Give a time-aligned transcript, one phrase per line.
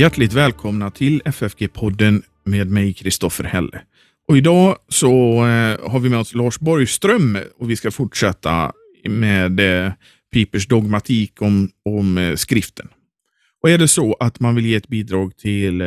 [0.00, 3.82] Hjärtligt välkomna till FFG-podden med mig, Kristoffer Helle.
[4.28, 5.12] Och idag så
[5.46, 8.72] eh, har vi med oss Lars Borgström och vi ska fortsätta
[9.08, 9.92] med eh,
[10.32, 12.88] Pipers dogmatik om, om eh, skriften.
[13.62, 15.78] Och är det så att man vill ge ett bidrag till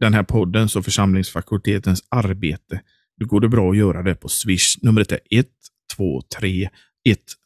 [0.00, 2.80] den här podden, och församlingsfakultetens arbete,
[3.20, 4.76] då går det bra att göra det på Swish.
[4.82, 6.68] Numret är 123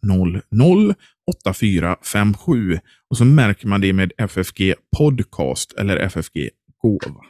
[0.02, 0.94] 100
[1.26, 2.78] 8457
[3.10, 6.50] och så märker man det med FFG Podcast eller FFG
[6.82, 7.20] Gåva.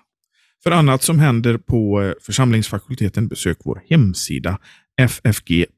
[0.62, 4.58] För annat som händer på eh, församlingsfakulteten besök vår hemsida
[5.00, 5.68] ffg.se.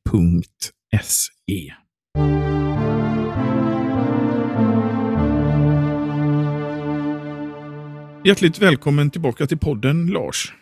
[8.24, 10.52] Hjärtligt välkommen tillbaka till podden Lars.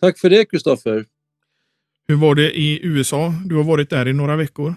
[0.00, 1.04] Tack för det Kristoffer.
[2.08, 3.34] Hur var det i USA?
[3.44, 4.74] Du har varit där i några veckor.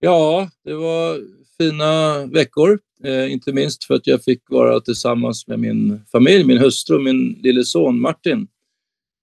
[0.00, 1.20] Ja, det var
[1.58, 2.78] fina veckor.
[3.04, 7.02] Eh, inte minst för att jag fick vara tillsammans med min familj, min hustru och
[7.02, 8.48] min lille son Martin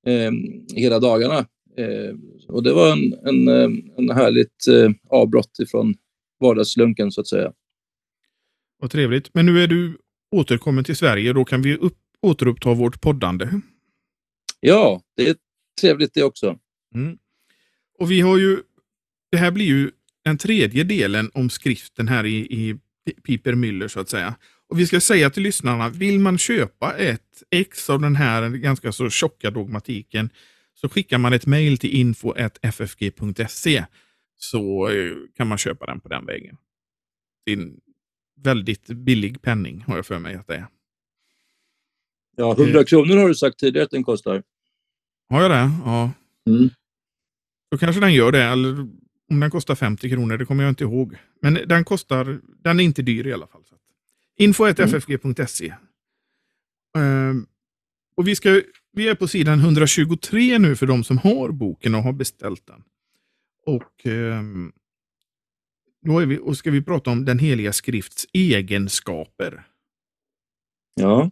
[0.07, 0.31] eh,
[0.75, 1.37] hela dagarna.
[1.77, 2.15] Eh,
[2.47, 5.95] och det var en, en, eh, en härligt eh, avbrott ifrån
[6.39, 7.53] vardagslunken så att säga.
[8.79, 9.33] Vad trevligt.
[9.33, 9.97] Men nu är du
[10.31, 11.33] återkommen till Sverige.
[11.33, 13.49] Då kan vi upp, återuppta vårt poddande.
[14.59, 15.35] Ja, det är
[15.81, 16.59] trevligt det också.
[16.95, 17.17] Mm.
[17.99, 18.57] Och vi har ju,
[19.31, 19.91] det här blir ju
[20.23, 22.75] den tredje delen om skriften här i, i
[23.23, 24.35] Piper Müller så att säga.
[24.69, 28.91] Och Vi ska säga till lyssnarna, vill man köpa ett ex av den här ganska
[28.91, 30.29] så tjocka dogmatiken
[30.73, 33.85] så skickar man ett mejl till info.ffg.se
[34.37, 36.57] så eh, kan man köpa den på den vägen.
[37.45, 37.79] Det är en
[38.41, 40.67] väldigt billig penning har jag för mig att det är.
[42.35, 42.85] Ja, 100 eh.
[42.85, 44.43] kronor har du sagt tidigare att den kostar.
[45.29, 45.71] Har jag det?
[45.85, 46.11] Ja.
[46.47, 46.69] Mm.
[47.71, 48.87] Då kanske den gör det, eller
[49.29, 51.17] om den kostar 50 kronor, det kommer jag inte ihåg.
[51.41, 53.61] Men den kostar, den är inte dyr i alla fall.
[54.37, 55.73] Info.ffg.se.
[56.97, 57.37] Mm.
[57.37, 57.43] Uh,
[58.15, 62.03] och vi, ska, vi är på sidan 123 nu för de som har boken och
[62.03, 62.83] har beställt den.
[63.65, 64.41] Och uh,
[66.05, 69.67] då vi, och ska vi prata om den heliga skrifts egenskaper.
[70.95, 71.31] Ja.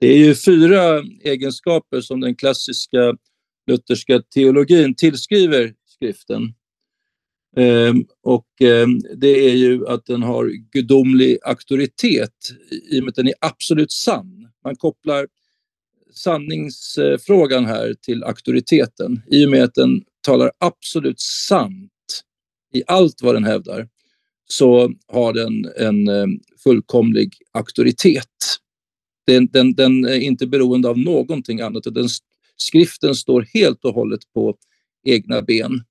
[0.00, 3.16] Det är ju fyra egenskaper som den klassiska
[3.66, 6.54] lutherska teologin tillskriver skriften.
[7.56, 12.50] Ehm, och ehm, det är ju att den har gudomlig auktoritet
[12.90, 14.48] i och med att den är absolut sann.
[14.64, 15.28] Man kopplar
[16.14, 21.90] sanningsfrågan här till auktoriteten i och med att den talar absolut sant
[22.72, 23.88] i allt vad den hävdar
[24.48, 28.26] så har den en ehm, fullkomlig auktoritet.
[29.26, 31.84] Den, den, den är inte beroende av någonting annat.
[31.84, 32.08] Den,
[32.56, 34.56] skriften står helt och hållet på
[35.04, 35.84] egna ben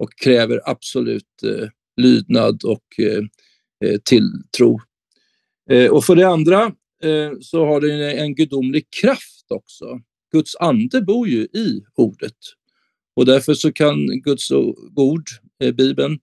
[0.00, 3.24] och kräver absolut eh, lydnad och eh,
[3.84, 4.80] eh, tilltro.
[5.70, 6.64] Eh, och för det andra
[7.02, 10.00] eh, så har den en gudomlig kraft också.
[10.32, 12.36] Guds ande bor ju i ordet
[13.16, 14.50] och därför så kan Guds
[14.96, 15.24] ord,
[15.62, 16.18] eh, Bibeln,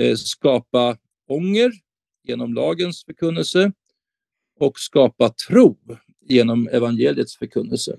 [0.00, 0.96] eh, skapa
[1.28, 1.72] ånger
[2.24, 3.72] genom lagens förkunnelse
[4.60, 5.78] och skapa tro
[6.20, 7.98] genom evangeliets förkunnelse.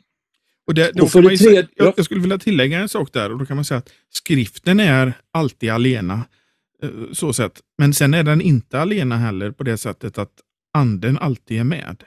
[0.72, 3.32] Och det, då och för det tredje, jag, jag, skulle vilja tillägga en sak där
[3.32, 6.26] och då kan man säga att skriften är alltid alena.
[6.84, 7.62] Eh, så sätt.
[7.78, 10.32] Men sen är den inte alena heller på det sättet att
[10.74, 12.04] anden alltid är med.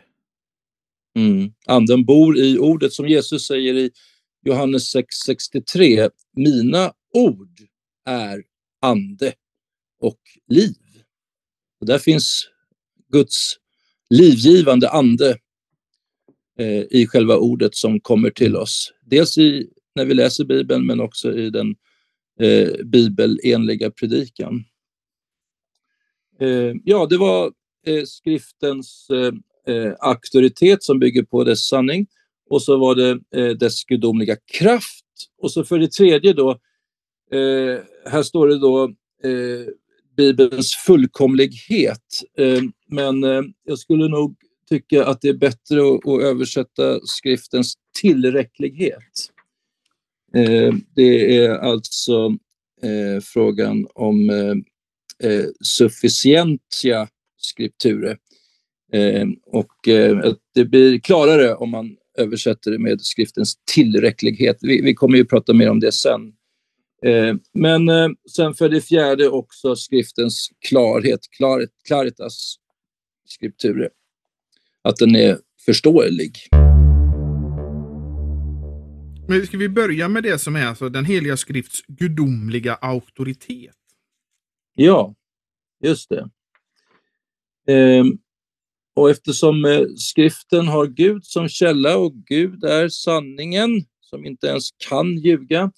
[1.19, 1.53] Mm.
[1.67, 3.91] Anden bor i ordet som Jesus säger i
[4.47, 6.11] Johannes 6.63.
[6.37, 7.59] Mina ord
[8.07, 8.43] är
[8.83, 9.33] ande
[10.01, 11.03] och liv.
[11.81, 12.49] Och där finns
[13.13, 13.57] Guds
[14.11, 15.39] livgivande ande
[16.59, 18.93] Eh, i själva ordet som kommer till oss.
[19.05, 21.75] Dels i, när vi läser Bibeln men också i den
[22.41, 24.65] eh, bibelenliga predikan.
[26.41, 27.53] Eh, ja, det var
[27.87, 29.33] eh, skriftens eh,
[29.75, 32.07] eh auktoritet som bygger på dess sanning
[32.51, 35.05] och så var det eh, dess gudomliga kraft
[35.39, 36.51] och så för det tredje då,
[37.31, 38.95] eh, här står det då
[40.17, 42.23] Bibelns fullkomlighet.
[42.89, 43.23] men
[43.65, 44.37] jag skulle nog
[44.75, 49.31] tycka att det är bättre att, att översätta skriftens tillräcklighet.
[50.37, 52.27] Eh, det är alltså
[52.83, 54.55] eh, frågan om eh,
[55.31, 58.17] eh sufficientia scripture.
[58.93, 64.59] Eh, och eh, det blir klarare om man översätter det med skriftens tillräcklighet.
[64.61, 66.33] Vi, vi kommer ju prata mer om det sen.
[67.55, 67.89] Men
[68.37, 72.57] sen för det fjärde också skriftens klarhet, klaret, claritas
[73.29, 73.91] scripture
[74.85, 76.33] att den är förståelig.
[79.29, 83.75] Men ska vi börja med det som är alltså den heliga skrifts gudomliga auktoritet?
[84.75, 85.15] Ja,
[85.85, 86.31] just det.
[87.75, 88.05] Eh,
[88.97, 93.71] och eftersom eh, skriften har Gud som källa och Gud är sanningen
[94.01, 95.73] som inte ens kan ljuga,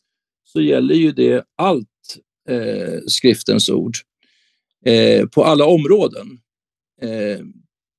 [0.44, 2.19] så gäller ju det allt
[2.49, 3.94] eh, skriftens ord
[4.85, 6.41] eh, på alla områden.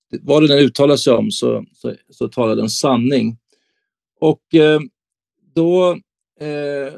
[0.09, 3.37] Vad den uttalar sig om så, så, så talar den sanning.
[4.19, 4.79] Och eh,
[5.55, 5.91] då
[6.39, 6.93] eh,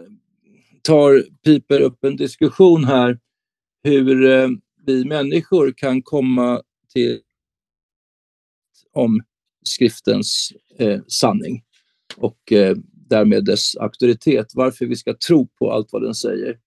[0.81, 3.19] tar Piper upp en diskussion här
[3.83, 4.49] hur eh,
[4.85, 6.61] vi människor kan komma
[6.93, 7.21] till
[8.93, 9.21] om
[9.63, 11.63] skriftens eh, sanning
[12.17, 12.77] och eh,
[13.09, 16.59] därmed dess auktoritet, varför vi ska tro på allt vad den säger.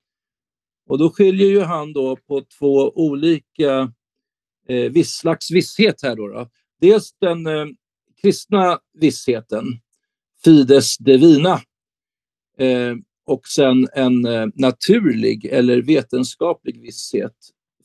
[0.87, 3.93] Och då skiljer ju han då på två olika
[4.69, 6.17] eh, viss slags visshet här.
[6.17, 6.51] Då, då.
[6.81, 7.67] Dels den eh,
[8.23, 9.65] kristna vissheten,
[10.45, 11.61] fides divina,
[12.59, 12.95] eh,
[13.27, 17.37] och sen en eh, naturlig eller vetenskaplig visshet,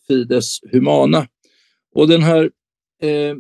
[0.08, 1.28] fides humana.
[1.94, 2.52] Och den här
[3.02, 3.36] eh,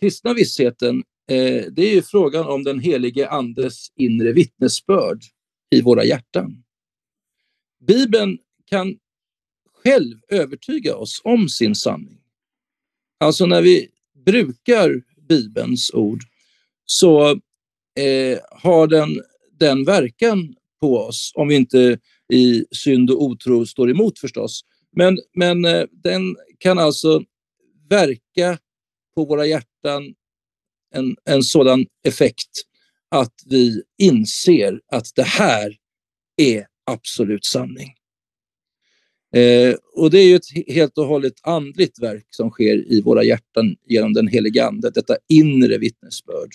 [0.00, 5.22] kristna vissheten, eh, det är ju frågan om den helige Andes inre vittnesbörd
[5.70, 6.64] i våra hjärtan.
[7.86, 8.98] Bibeln kan
[9.84, 12.18] själv övertyga oss om sin sanning.
[13.20, 13.88] Alltså när vi
[14.24, 16.24] brukar Bibelns ord
[16.84, 17.30] så
[17.98, 19.22] eh, har den
[19.58, 21.98] den verkan på oss, om vi inte
[22.32, 24.64] i synd och otro står emot förstås.
[24.96, 27.22] Men, men eh, den kan alltså
[27.88, 28.58] verka
[29.14, 30.14] på våra hjärtan
[30.94, 32.50] en, en sådan effekt
[33.08, 35.76] att vi inser att det här
[36.36, 37.94] är absolut sanning.
[39.32, 43.24] Eh, och det är ju ett helt och hållet andligt verk som sker i våra
[43.24, 46.50] hjärtan genom den helige Ande, detta inre vittnesbörd.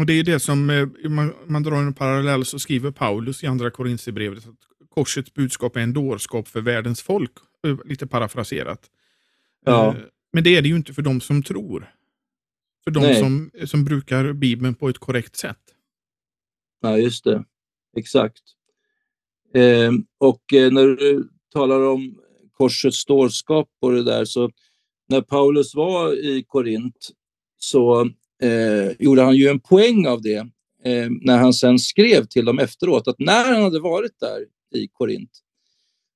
[0.00, 3.46] Och Det är det som, eh, man, man drar en parallell, så skriver Paulus i
[3.46, 7.32] andra Korinthierbrevet att korsets budskap är en dårskap för världens folk,
[7.66, 8.90] eh, lite parafraserat.
[9.64, 9.88] Ja.
[9.88, 9.94] Eh,
[10.32, 11.92] men det är det ju inte för de som tror.
[12.84, 15.58] För de som, som brukar Bibeln på ett korrekt sätt.
[16.80, 17.44] Ja, just det.
[17.96, 18.42] Exakt.
[19.54, 22.18] Eh, och eh, när du talar om
[22.52, 24.50] korsets dårskap och det där, så
[25.08, 27.08] när Paulus var i Korint
[27.58, 28.00] så
[28.42, 30.48] eh, gjorde han ju en poäng av det
[30.84, 34.46] eh, när han sen skrev till dem efteråt att när han hade varit där
[34.80, 35.42] i Korint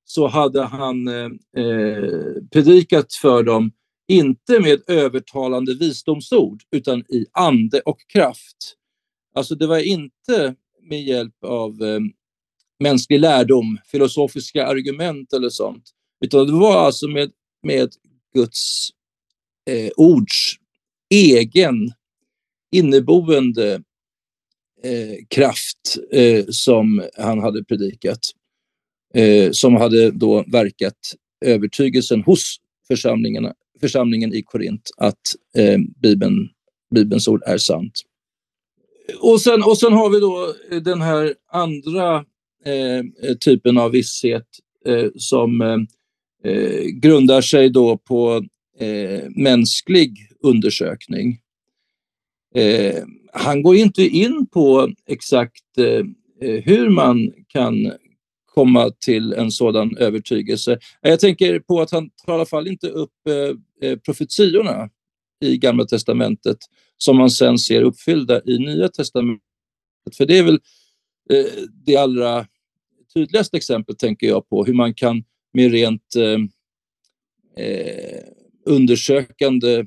[0.05, 1.29] så hade han eh,
[1.63, 2.09] eh
[2.51, 3.71] predikat för dem,
[4.07, 8.75] inte med övertalande visdomsord, utan i ande och kraft.
[9.35, 11.99] Alltså det var inte med hjälp av eh,
[12.81, 15.83] mänsklig lärdom, filosofiska argument eller sånt,
[16.25, 17.31] utan det var alltså med,
[17.63, 17.89] med
[18.33, 18.89] Guds
[19.69, 20.55] eh, ords
[21.09, 21.91] egen
[22.71, 23.73] inneboende
[24.83, 28.19] eh, kraft eh, som han hade predikat.
[29.13, 30.97] Eh, som hade då verkat
[31.45, 32.57] övertygelsen hos
[32.87, 35.21] församlingarna, församlingen i Korint att
[35.57, 36.49] eh, Bibeln,
[36.95, 38.01] Bibelns ord är sant.
[39.19, 42.25] Och sen, och sen har vi då den här andra
[42.65, 44.47] Eh, eh, typen av visshet
[44.85, 45.77] eh, som eh,
[46.51, 48.45] eh grundar sig då på
[48.79, 51.39] eh, mänsklig undersökning.
[52.55, 53.03] Eh,
[53.33, 56.05] han går inte in på exakt eh,
[56.63, 57.93] hur man kan
[58.45, 60.79] komma till en sådan övertygelse.
[61.01, 63.13] Jag tänker på att han tar i alla fall inte upp
[63.81, 64.89] eh, profetiorna
[65.41, 66.57] i Gamla Testamentet
[66.97, 69.43] som man sen ser uppfyllda i Nya Testamentet.
[70.17, 70.59] För det är väl
[71.29, 71.45] eh,
[71.85, 72.45] det allra
[73.13, 76.39] tydligaste exemplet, tänker jag på, hur man kan med rent eh,
[77.65, 78.23] eh,
[78.65, 79.85] undersökande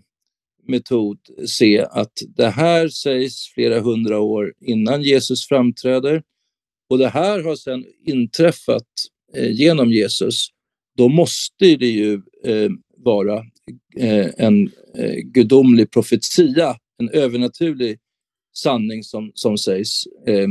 [0.67, 6.23] metod se att det här sägs flera hundra år innan Jesus framträder
[6.91, 8.89] och det här har sedan inträffat
[9.35, 10.49] eh, genom Jesus,
[10.97, 12.15] då måste det ju
[12.45, 13.39] eh, vara
[13.97, 17.99] eh, en eh, gudomlig profetia, en övernaturlig
[18.57, 20.07] sanning som, som sägs.
[20.27, 20.49] Eh,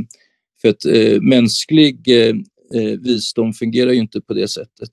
[0.62, 2.36] för att eh, mänsklig eh,
[2.74, 4.90] eh, visdom fungerar ju inte på det sättet.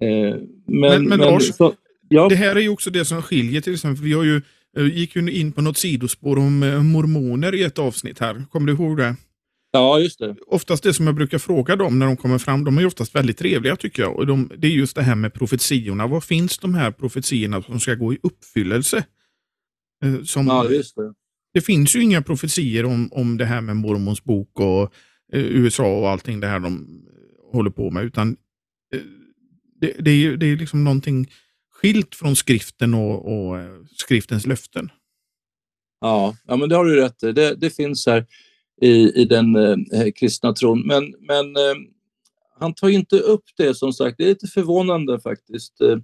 [0.00, 1.74] men, men, men Lars, så,
[2.12, 2.28] Ja.
[2.28, 4.04] Det här är ju också det som skiljer till exempel.
[4.04, 4.42] Vi har ju,
[4.76, 8.44] eh, gick ju in på något sidospår om eh, mormoner i ett avsnitt här.
[8.50, 9.16] Kommer du ihåg det?
[9.72, 10.36] Ja, just det.
[10.46, 13.38] Oftast det som jag brukar fråga dem när de kommer fram, de är oftast väldigt
[13.38, 14.16] trevliga tycker jag.
[14.16, 16.06] Och de, det är just det här med profetiorna.
[16.06, 19.04] Var finns de här profetiorna som ska gå i uppfyllelse?
[20.04, 21.14] Eh, som, ja, just det.
[21.54, 24.88] Det finns ju inga profetier om, om det här med mormons bok och eh,
[25.32, 27.02] USA och allting det här de
[27.52, 28.36] håller på med, utan
[28.94, 29.00] eh,
[29.80, 31.30] det, det, är, det är liksom någonting
[31.72, 34.90] skilt från skriften och, och eh, skriftens löften.
[36.00, 37.32] Ja, ja, men det har du rätt i.
[37.32, 38.26] Det, det finns här
[38.80, 40.86] i, i den eh, kristna tron.
[40.86, 41.74] Men, men eh,
[42.60, 44.18] han tar inte upp det som sagt.
[44.18, 45.80] Det är lite förvånande faktiskt.
[45.80, 45.98] Eh,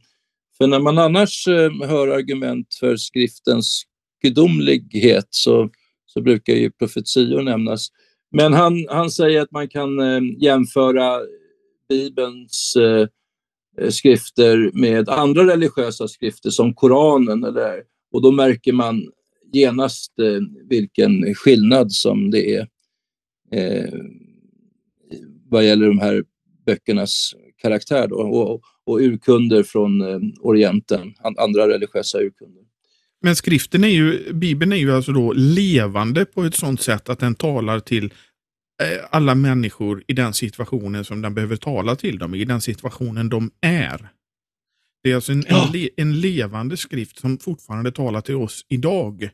[0.58, 3.82] för när man annars eh, hör argument för skriftens
[4.22, 5.70] gudomlighet så,
[6.06, 7.88] så brukar ju profetior nämnas.
[8.30, 11.20] Men han, han säger att man kan eh, jämföra
[11.88, 13.06] Bibelns eh,
[13.80, 17.44] eh skrifter med andra religiösa skrifter som Koranen.
[17.44, 17.82] Eller,
[18.12, 19.02] och då märker man
[19.52, 22.68] genast eh, vilken skillnad som det är
[23.52, 23.92] eh,
[25.48, 26.24] vad gäller de här
[26.66, 32.67] böckernas karaktär då, och, och urkunder från eh, Orienten, andra religiösa urkunder.
[33.20, 37.18] Men skriften är ju, Bibeln är ju alltså då levande på ett sådant sätt att
[37.18, 38.04] den talar till
[38.82, 43.28] eh, alla människor i den situationen som den behöver tala till dem, i den situationen
[43.28, 44.08] de är.
[45.02, 45.70] Det är alltså en, ja.
[45.74, 49.30] en, en, levande skrift som fortfarande talar till oss idag.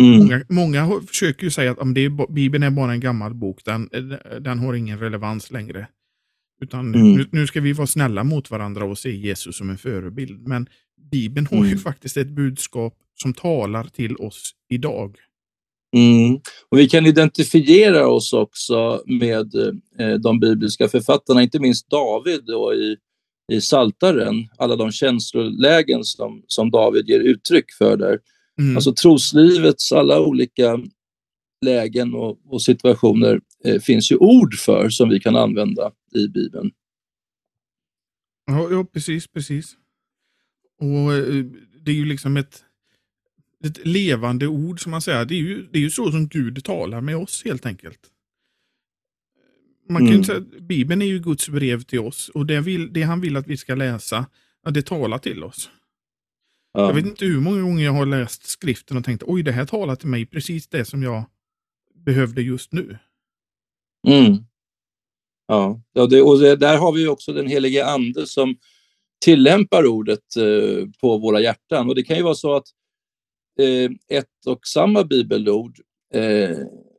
[0.00, 0.18] Mm.
[0.18, 3.64] Många, många försöker ju säga att om det är, Bibeln är bara en gammal bok,
[3.64, 3.88] den,
[4.40, 5.88] den har ingen relevans längre.
[6.60, 7.12] Utan mm.
[7.12, 10.48] nu, nu, ska vi vara snälla mot varandra och se Jesus som en förebild.
[10.48, 10.68] Men
[11.10, 11.68] Bibeln har mm.
[11.68, 15.16] ju faktiskt ett budskap som talar till oss idag.
[15.96, 16.40] Mm.
[16.68, 19.54] Och vi kan identifiera oss också med
[19.98, 22.96] eh, de bibliska författarna, inte minst David då i,
[23.52, 28.18] i Saltaren, alla de känslolägen som, som David ger uttryck för där.
[28.60, 28.76] Mm.
[28.76, 30.80] Alltså troslivets alla olika
[31.64, 36.70] lägen och, och situationer eh, finns ju ord för som vi kan använda i Bibeln.
[38.46, 39.76] Ja, ja precis, precis.
[40.78, 41.44] Och eh,
[41.80, 42.64] det är ju liksom ett,
[43.64, 45.24] ett levande ord som man säger.
[45.24, 48.00] Det är, ju, det är ju så som Gud talar med oss helt enkelt.
[49.88, 50.24] Man kan mm.
[50.24, 53.46] säga Bibeln är ju Guds brev till oss och det, vill, det han vill att
[53.46, 54.26] vi ska läsa,
[54.70, 55.70] det talar till oss.
[56.72, 56.86] Ja.
[56.86, 59.66] Jag vet inte hur många gånger jag har läst skriften och tänkt oj, det här
[59.66, 61.24] talar till mig precis det som jag
[61.94, 62.98] behövde just nu.
[64.08, 64.36] Mm.
[65.46, 68.56] Ja, ja det, och det, där har vi också den helige ande som
[69.24, 71.88] tillämpar ordet eh, på våra hjärtan.
[71.88, 72.66] Och det kan ju vara så att
[73.60, 75.78] eh, ett och samma bibelord
[76.14, 76.58] eh,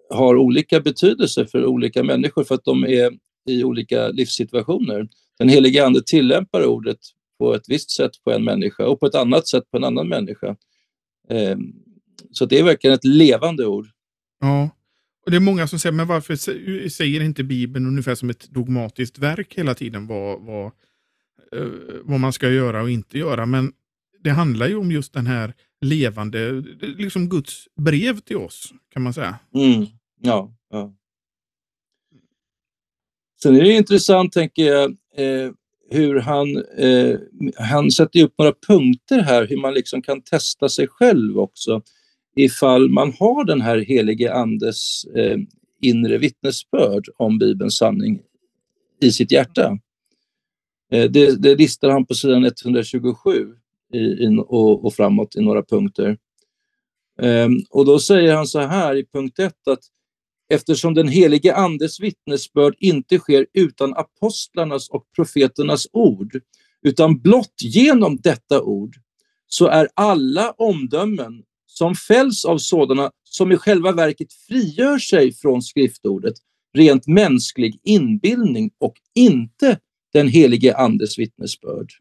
[0.10, 3.12] har olika betydelse för olika människor för att de är
[3.50, 5.08] i olika livssituationer.
[5.40, 7.00] Den helige ande tillämpar ordet
[7.40, 10.10] på ett visst sätt på en människa och på ett annat sätt på en annan
[10.10, 10.56] människa.
[11.30, 11.58] Eh,
[12.32, 13.88] så det är verkligen ett levande ord.
[14.40, 14.70] Ja,
[15.26, 16.36] och det är många som säger, men varför
[16.90, 20.72] säger inte Bibeln ungefär som ett dogmatiskt verk hela tiden vad, vad,
[21.52, 21.68] Eh,
[22.04, 23.46] vad man ska göra och inte göra?
[23.46, 23.72] Men
[24.24, 29.14] det handlar ju om just den här levande, liksom Guds brev till oss, kan man
[29.14, 29.40] säga.
[29.56, 29.86] Mm.
[30.22, 30.94] Ja, ja.
[33.44, 35.52] Sen är det intressant, tänker jag, eh,
[35.92, 37.20] hur han, eh,
[37.58, 41.82] han sätter upp några punkter här, hur man liksom kan testa sig själv också
[42.36, 45.38] ifall man har den här helige Andes eh,
[45.82, 48.22] inre vittnesbörd om Bibelns sanning
[49.02, 49.78] i sitt hjärta.
[50.92, 53.56] Eh, det, det listar han på sidan 127
[53.94, 56.18] i, i, och, och, framåt i några punkter.
[57.22, 59.80] Um, och då säger han så här i punkt 1 att
[60.50, 66.40] eftersom den helige Andes vittnesbörd inte sker utan apostlarnas och profeternas ord,
[66.82, 68.96] utan blott genom detta ord,
[69.48, 75.62] så är alla omdömen som fälls av sådana som i själva verket frigör sig från
[75.62, 76.34] skriftordet,
[76.74, 79.80] rent mänsklig inbildning och inte
[80.14, 81.92] den helige Andes vittnesbörd.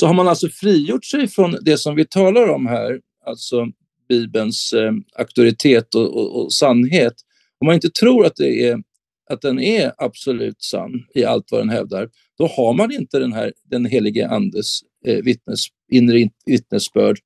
[0.00, 3.66] Så har man alltså frigjort sig från det som vi talar om här, alltså
[4.08, 7.14] Bibelns eh, auktoritet och, och, och, sannhet,
[7.60, 8.82] om man inte tror att, det är,
[9.30, 12.08] att den är absolut sann i allt vad den hävdar,
[12.38, 17.18] då har man inte den, här, den helige Andes eh, vittnes, inre vittnesbörd.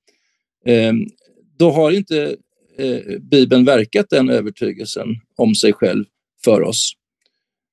[0.67, 0.93] Eh,
[1.59, 2.37] då har inte
[2.79, 6.05] eh, Bibeln verkat den övertygelsen om sig själv
[6.45, 6.93] för oss.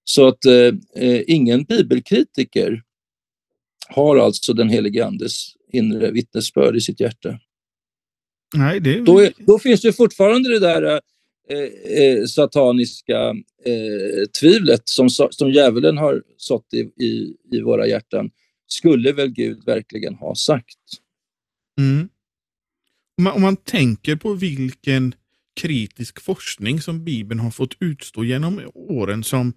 [0.09, 2.83] Så att eh, eh, ingen bibelkritiker
[3.87, 7.39] har alltså den helige Andes inre vittnesbörd i sitt hjärta.
[8.55, 9.01] Nej, det...
[9.01, 10.83] då, är, då finns det fortfarande det där
[11.49, 13.29] eh, eh, sataniska
[13.65, 18.31] eh, tvivlet som, som djävulen har sått i, i, i, våra hjärtan.
[18.67, 20.77] Skulle väl Gud verkligen ha sagt?
[21.79, 22.09] Mm
[23.19, 25.15] om man, om man tänker på vilken
[25.61, 29.53] kritisk forskning som Bibeln har fått utstå genom åren som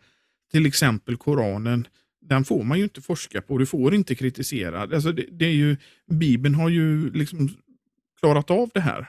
[0.53, 1.89] till exempel Koranen,
[2.21, 4.81] den får man ju inte forska på, du får inte kritisera.
[4.81, 5.77] Alltså det, det är ju,
[6.11, 7.49] Bibeln har ju liksom
[8.21, 9.09] klarat av det här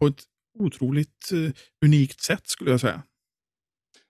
[0.00, 0.22] på ett
[0.58, 1.50] otroligt uh,
[1.84, 3.02] unikt sätt skulle jag säga.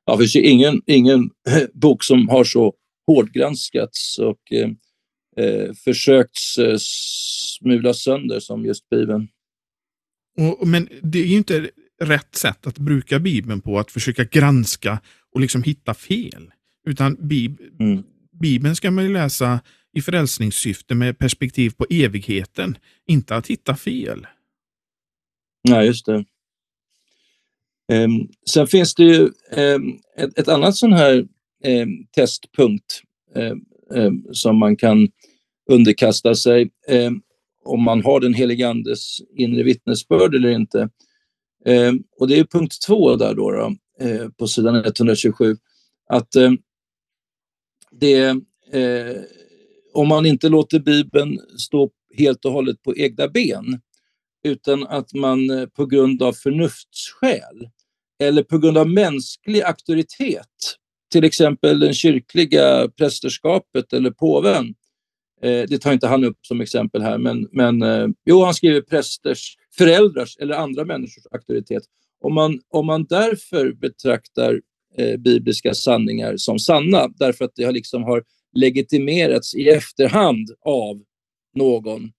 [0.05, 1.31] Ja, det finns ju ingen, ingen
[1.73, 2.75] bok som har så
[3.07, 4.71] hårdgranskats och eh,
[5.37, 9.29] eh försökt eh, smula sönder som just Bibeln.
[10.39, 11.71] Och, men det är ju inte
[12.03, 15.01] rätt sätt att bruka Bibeln på, att försöka granska
[15.35, 16.53] och liksom hitta fel.
[16.87, 18.03] Utan Bib mm.
[18.41, 19.61] Bibeln ska man ju läsa
[19.93, 24.27] i frälsningssyfte med perspektiv på evigheten, inte att hitta fel.
[25.69, 26.25] Nej, just det.
[27.93, 31.29] Um, sen finns det ju um, ett, ett, annat sån här
[31.65, 33.03] um, testpunkt
[34.33, 35.09] som man kan
[35.71, 36.71] underkasta sig
[37.65, 40.89] om man har den helige Andes inre vittnesbörd eller inte.
[42.19, 45.57] och det är punkt två där då, då uh, på sidan 127,
[46.09, 46.37] att
[48.01, 48.25] det,
[48.73, 49.17] eh,
[49.93, 53.81] om man inte låter Bibeln stå helt och hållet på egna ben,
[54.45, 57.69] utan att man eh, på grund av förnuftsskäl
[58.21, 60.47] eller på grund av mänsklig auktoritet,
[61.13, 64.75] till exempel den kyrkliga prästerskapet eller påven.
[65.43, 68.81] Eh, det tar inte han upp som exempel här, men, men eh, jo, han skriver
[68.81, 71.83] prästers, föräldrars eller andra människors auktoritet.
[72.21, 74.61] Om man, om man därför betraktar
[74.97, 81.03] eh, bibliska sanningar som sanna, därför att det har, liksom har legitimerats i efterhand av
[81.55, 82.11] någon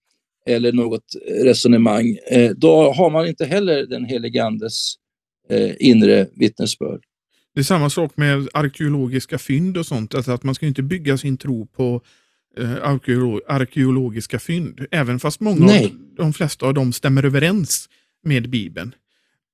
[0.45, 4.93] eller något resonemang, eh, då har man inte heller den helige Andes
[5.49, 7.01] eh, inre vittnesbörd.
[7.53, 10.15] Det är samma sak med arkeologiska fynd och sånt.
[10.15, 12.01] Alltså att man ska inte bygga sin tro på
[12.57, 14.85] eh, arkeolo arkeologiska fynd.
[14.91, 17.89] Även fast många av, de flesta av dem stämmer överens
[18.23, 18.95] med Bibeln.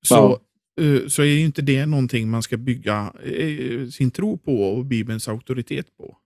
[0.02, 0.40] Så, ja.
[0.78, 5.28] Eh, så är inte det någonting man ska bygga eh, sin tro på och Bibelns
[5.28, 6.16] auktoritet på.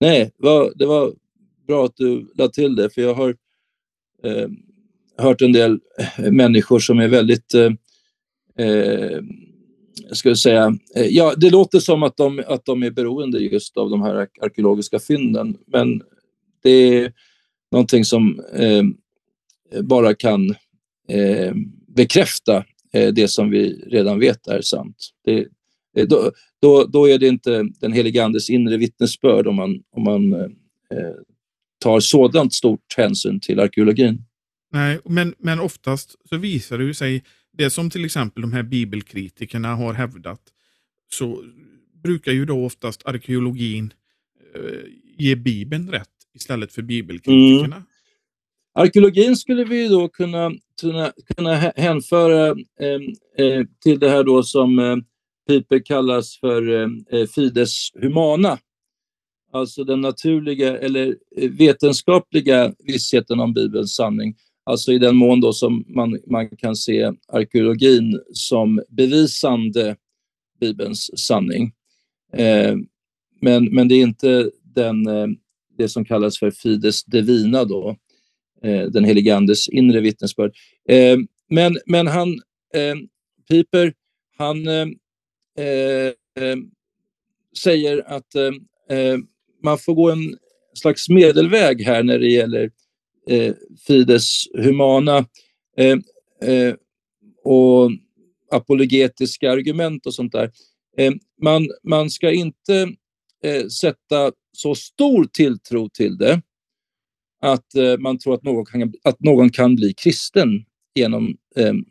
[0.00, 0.30] Nej,
[0.74, 1.12] det var
[1.66, 3.36] bra att du lade till det, för jag har
[4.24, 4.48] eh,
[5.18, 9.22] hört en del eh, människor som är väldigt eh,
[10.12, 13.90] ska jag säga, ja, det låter som att de, att de är beroende just av
[13.90, 16.02] de här arkeologiska fynden, men
[16.62, 17.12] det är
[17.72, 18.84] någonting som eh,
[19.82, 20.50] bara kan
[21.08, 21.54] eh,
[21.88, 22.64] bekräfta
[22.98, 24.96] det som vi redan vet är sant.
[25.24, 25.38] Det,
[25.96, 30.04] eh, då, då, då, är det inte den helige Andes inre vittnesbörd om man, om
[30.04, 31.14] man eh,
[31.78, 34.24] tar sådant stort hänsyn till arkeologin.
[34.72, 39.74] Nej, men, men oftast så visar det sig det som till exempel de här bibelkritikerna
[39.74, 40.40] har hävdat,
[41.12, 41.44] så
[42.02, 43.92] brukar ju då oftast arkeologin
[44.54, 44.80] eh,
[45.18, 47.76] ge Bibeln rätt istället för bibelkritikerna.
[47.76, 47.88] Mm.
[48.74, 52.48] Arkeologin skulle vi då kunna, kunna, kunna hänföra
[52.80, 54.96] eh, eh, till det här då som eh,
[55.48, 58.58] Piper kallas för eh, eh fides humana.
[59.52, 64.36] Alltså den naturliga eller eh, vetenskapliga vissheten om Bibelns sanning.
[64.64, 69.96] Alltså i den mån då som man, man kan se arkeologin som bevisande
[70.60, 71.72] Bibelns sanning.
[72.32, 72.76] Eh,
[73.40, 75.26] men, men det är inte den, eh,
[75.78, 77.96] det som kallas för fides divina, då, eh,
[78.64, 80.52] Eh, den helige Andes inre vittnesbörd.
[80.88, 81.18] Eh,
[81.50, 82.32] men, men han,
[82.74, 82.94] eh,
[83.48, 83.94] Piper,
[84.36, 84.86] han eh,
[85.58, 86.56] eh
[87.62, 89.18] säger att eh,
[89.62, 90.36] man får gå en
[90.74, 92.70] slags medelväg här när det gäller
[93.28, 93.54] eh,
[93.86, 95.26] Fides humana
[95.76, 95.98] eh,
[96.50, 96.74] eh,
[97.44, 97.90] och
[98.50, 100.50] apologetiska argument och sånt där.
[100.98, 102.88] Eh, man, man ska inte
[103.44, 106.42] eh, sätta så stor tilltro till det
[107.40, 111.84] att eh, man tror att någon, kan, att någon kan bli kristen genom ehm,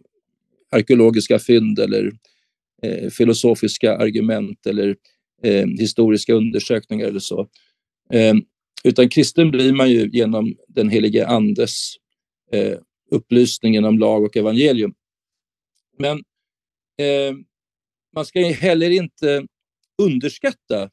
[0.71, 2.11] arkeologiska fynd eller
[2.81, 4.95] eh, filosofiska argument eller
[5.43, 7.47] ehm, historiska undersökningar eller så.
[8.13, 8.41] Ehm,
[8.83, 11.95] utan kristen blir man ju genom den helige Andes
[12.51, 12.77] eh,
[13.11, 14.93] upplysning genom lag och evangelium.
[15.97, 16.17] Men
[16.97, 17.35] eh,
[18.15, 19.47] man ska heller inte
[20.01, 20.89] underskatta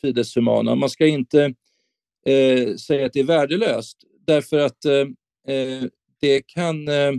[0.00, 0.74] Fides Humana.
[0.74, 1.54] Man ska inte
[2.26, 5.00] eh, säga att det är värdelöst därför att eh,
[5.54, 5.84] eh
[6.20, 7.12] det kan eh,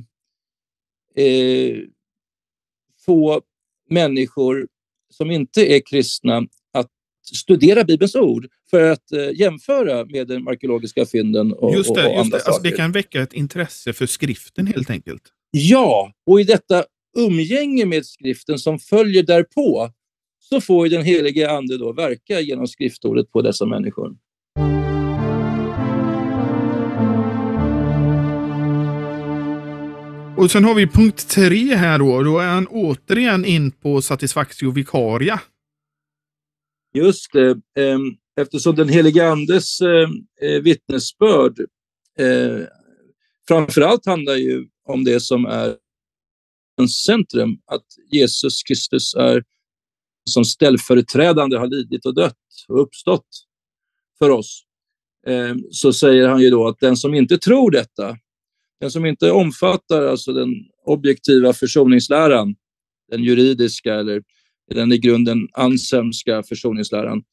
[1.25, 1.77] eh,
[3.05, 3.41] få
[3.89, 4.67] människor
[5.13, 6.47] som inte är kristna
[7.33, 12.11] studera Bibelns ord för att eh, jämföra med den arkeologiska fynden och, just det, och,
[12.11, 12.37] och just det.
[12.37, 15.21] Alltså, det kan väcka ett intresse för skriften helt enkelt.
[15.51, 16.85] Ja, och i detta
[17.17, 19.91] umgänge med skriften som följer därpå
[20.39, 24.15] så får den helige Ande då verka genom skriftordet på dessa människor.
[30.45, 32.23] Och sen har vi punkt tre här då.
[32.23, 35.41] Då är han återigen in på satisfactio vicaria.
[36.93, 37.61] Just det.
[37.75, 38.01] Ehm,
[38.41, 41.59] eftersom den helige Andes ehm, eh, vittnesbörd
[42.19, 42.67] eh,
[43.47, 45.75] framförallt handlar ju om det som är
[47.05, 49.43] centrum, att Jesus Kristus är
[50.29, 53.27] som ställföreträdande har lidit och dött och uppstått
[54.19, 54.63] för oss.
[55.27, 58.17] Ehm, så säger han ju då att den som inte tror detta,
[58.81, 60.49] den som inte omfattar alltså den
[60.85, 62.55] objektiva försoningsläran,
[63.11, 64.23] den juridiska eller
[64.73, 67.23] den i grunden ansemska försoningsläran,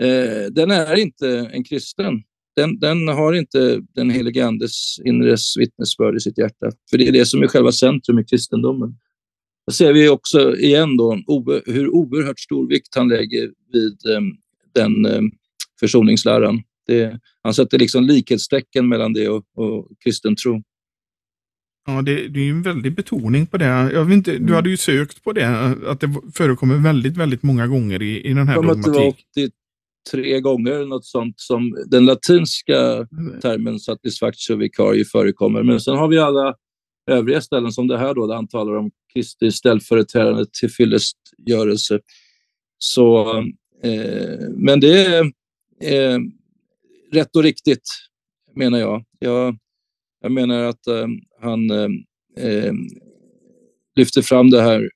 [0.00, 2.22] eh, den är inte en kristen.
[2.56, 6.70] den, den har inte den helige Andes inre vittnesbörd i sitt hjärta.
[6.90, 8.94] För det är det som är själva centrum i kristendomen.
[9.66, 11.22] Då ser vi också igen då
[11.66, 14.20] hur oerhört stor vikt han lägger vid eh,
[14.74, 15.22] den eh,
[15.80, 16.62] försoningsläran.
[16.86, 20.62] Det, han sätter liksom likhetstecken mellan det och, och kristen tro.
[21.88, 23.64] Ja, det, det är en väldig betoning på det.
[23.66, 24.54] Jag vet inte, du mm.
[24.54, 28.48] hade ju sökt på det, att det förekommer väldigt, väldigt många gånger i, i den
[28.48, 29.50] här dogmatiken
[30.10, 33.40] tre gånger, något sånt som den latinska mm.
[33.40, 35.62] termen satisfactio vicario förekommer.
[35.62, 36.54] Men sen har vi alla
[37.10, 42.00] övriga ställen som det här då, där han talar om Kristi ställföreträdande till fyllestgörelse.
[42.78, 43.38] Så,
[43.82, 45.24] eh, men det är
[45.82, 46.18] eh,
[47.12, 47.88] rätt och riktigt,
[48.54, 49.04] menar jag.
[49.18, 49.58] Jag,
[50.20, 51.06] jag menar att eh,
[51.40, 51.88] han eh,
[52.46, 52.72] eh,
[53.96, 54.90] lyfter fram det här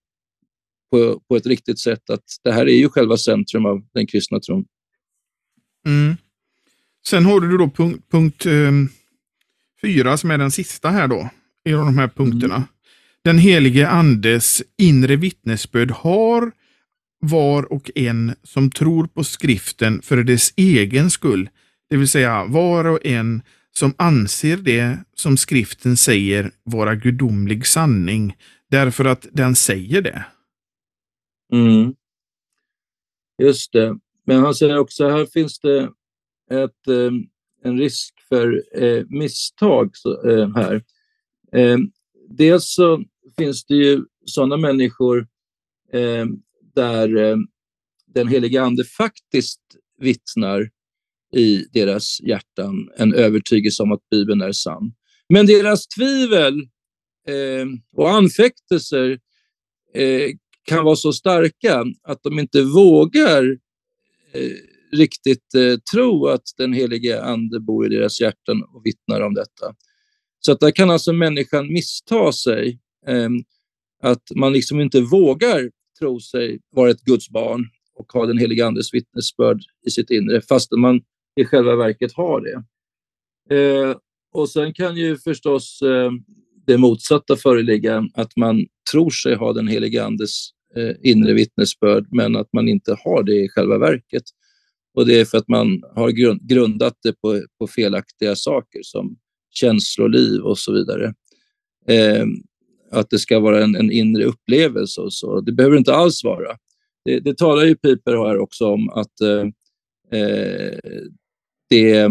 [0.91, 4.41] på, på ett riktigt sätt, att det här är ju själva centrum av den kristna
[4.41, 4.65] tron.
[5.87, 6.17] Mm.
[7.07, 8.89] Sen har du då punkt, punkt um,
[9.83, 11.31] fyra som är den sista här då,
[11.65, 12.55] i de här punkterna.
[12.55, 12.69] Mm.
[13.25, 16.53] Den helige andes inre vittnesbörd har
[17.21, 21.49] var och en som tror på skriften för dess egen skull,
[21.91, 28.37] det vill säga var och en som anser det som skriften säger vara gudomlig sanning,
[28.71, 30.25] därför att den säger det.
[31.53, 31.95] Mm.
[33.43, 33.99] Just det.
[34.27, 35.83] Men han säger också här finns det
[36.51, 37.13] ett, eh,
[37.65, 39.91] en risk för eh, misstag
[40.25, 40.83] eh, här.
[41.53, 41.79] Eh,
[42.29, 43.05] dels så
[43.37, 45.29] finns det ju sådana människor
[45.93, 46.27] eh,
[46.75, 47.37] där
[48.07, 49.61] den helige Ande faktiskt
[49.99, 50.71] vittnar
[51.33, 54.93] i deras hjärtan en övertygelse om att Bibeln är sann.
[55.29, 56.55] Men deras tvivel
[57.29, 59.19] eh, och anfäktelser
[59.95, 60.31] eh,
[60.65, 63.59] kan vara så starka att de inte vågar
[64.35, 69.35] Eh, riktigt eh, tro att den helige Ande bor i deras hjärtan och vittnar om
[69.35, 69.75] detta.
[70.41, 73.29] Så att där kan alltså människan missta sig, eh,
[74.03, 77.65] att man liksom inte vågar tro sig vara ett Guds barn
[77.95, 81.01] och ha den helige Andes vittnesbörd i sitt inre, fastän man
[81.41, 82.65] i själva verket har det.
[83.57, 83.97] Eh,
[84.33, 86.11] och sen kan ju förstås eh,
[86.67, 92.37] det motsatta föreligga, att man tror sig ha den helige Andes eh, inre vittnesbörd, men
[92.37, 94.23] att man inte har det i själva verket.
[94.95, 96.11] Och det är för att man har
[96.49, 99.17] grundat det på, på felaktiga saker som
[99.51, 101.15] känsloliv och så vidare.
[101.89, 102.27] Eh,
[102.91, 105.41] att det ska vara en, en inre upplevelse och så.
[105.41, 106.57] Det behöver inte alls vara.
[107.05, 109.47] Det, det talar ju Piper här också om att eh,
[110.21, 110.79] eh
[111.73, 112.11] det eh,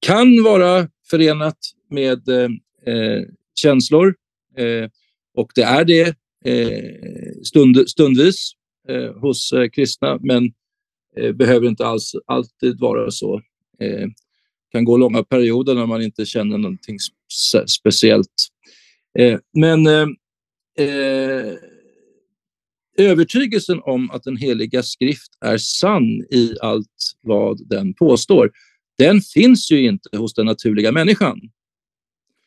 [0.00, 1.58] kan vara förenat
[1.90, 2.50] med eh,
[2.94, 3.22] eh,
[3.54, 4.14] känslor
[4.56, 4.90] eh,
[5.34, 8.52] och det är det Eh, stund, stundvis
[8.88, 10.52] eh, hos eh, kristna, men
[11.16, 13.40] eh, behöver inte alls alltid vara så.
[13.78, 14.10] Det
[14.72, 16.98] kan gå långa perioder när man inte känner någonting
[17.68, 18.48] speciellt.
[19.54, 19.86] Men
[22.98, 28.50] övertygelsen om att den heliga skrift är sann i allt vad den påstår,
[28.98, 31.40] den finns ju inte hos den naturliga människan.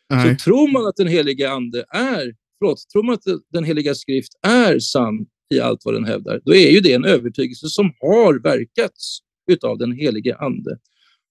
[0.10, 0.38] Nej.
[0.38, 4.34] Så tror man att den helige ande är förlåt, tror man att den heliga skrift
[4.42, 8.40] är sann i allt vad den hävdar, då är ju det en övertygelse som har
[8.40, 9.20] verkats
[9.52, 10.78] utav den helige ande.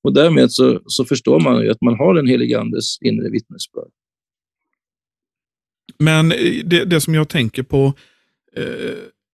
[0.02, 3.90] Och därmed så, så förstår man ju att man har den helige andes inre vittnesbörd.
[5.98, 6.28] Men
[6.64, 7.92] det, det som jag tänker på eh,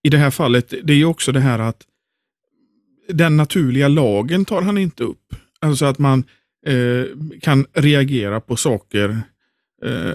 [0.04, 1.82] i det här fallet, det är ju också det här att
[3.08, 5.34] den naturliga lagen tar han inte upp.
[5.60, 6.24] Alltså att man
[6.66, 7.04] eh,
[7.40, 9.20] kan reagera på saker
[9.84, 10.14] eh,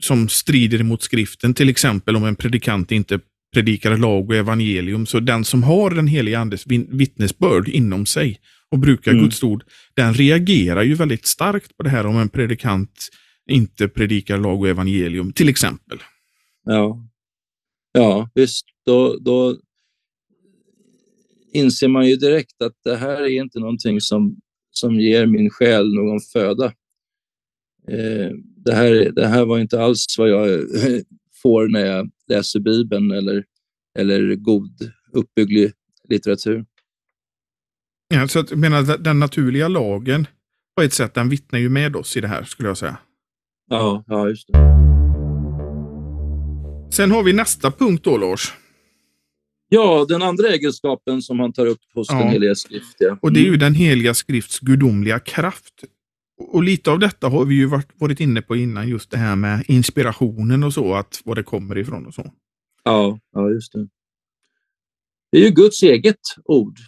[0.00, 1.54] som strider mot skriften.
[1.54, 3.20] Till exempel om en predikant inte
[3.54, 5.06] predikar lag och evangelium.
[5.06, 9.24] Så den som har den heliga andes vittnesbörd inom sig och brukar mm.
[9.24, 13.08] Guds ord, den reagerar ju väldigt starkt på det här om en predikant
[13.50, 15.98] inte predikar lag och evangelium, till exempel.
[16.64, 17.06] Ja,
[17.92, 18.66] ja visst.
[18.86, 19.56] Då, då
[21.52, 24.36] inser man ju direkt att det här är inte någonting som,
[24.70, 26.66] som ger min själ någon föda.
[27.88, 30.60] Eh, det här, det här var inte alls vad jag
[31.42, 33.44] får när jag läser Bibeln eller,
[33.98, 35.72] eller god uppbygglig
[36.08, 36.64] litteratur.
[38.08, 40.26] Ja, så jag menar, den naturliga lagen
[40.76, 42.98] på ett sätt, den vittnar ju med oss i det här skulle jag säga.
[43.70, 44.71] Ja, ja just det.
[46.92, 48.52] Sen har vi nästa punkt då, Lars.
[49.68, 52.18] Ja, den andra egenskapen som han tar upp hos ja.
[52.18, 52.96] den heliga skrift.
[52.98, 53.18] Ja.
[53.22, 53.60] Och det är ju mm.
[53.60, 55.84] den heliga skrifts gudomliga kraft
[56.48, 59.36] och lite av detta har vi ju varit, varit inne på innan, just det här
[59.36, 62.32] med inspirationen och så, att var det kommer ifrån och så.
[62.84, 63.88] Ja, ja just det.
[65.32, 66.78] Det är ju Guds eget ord.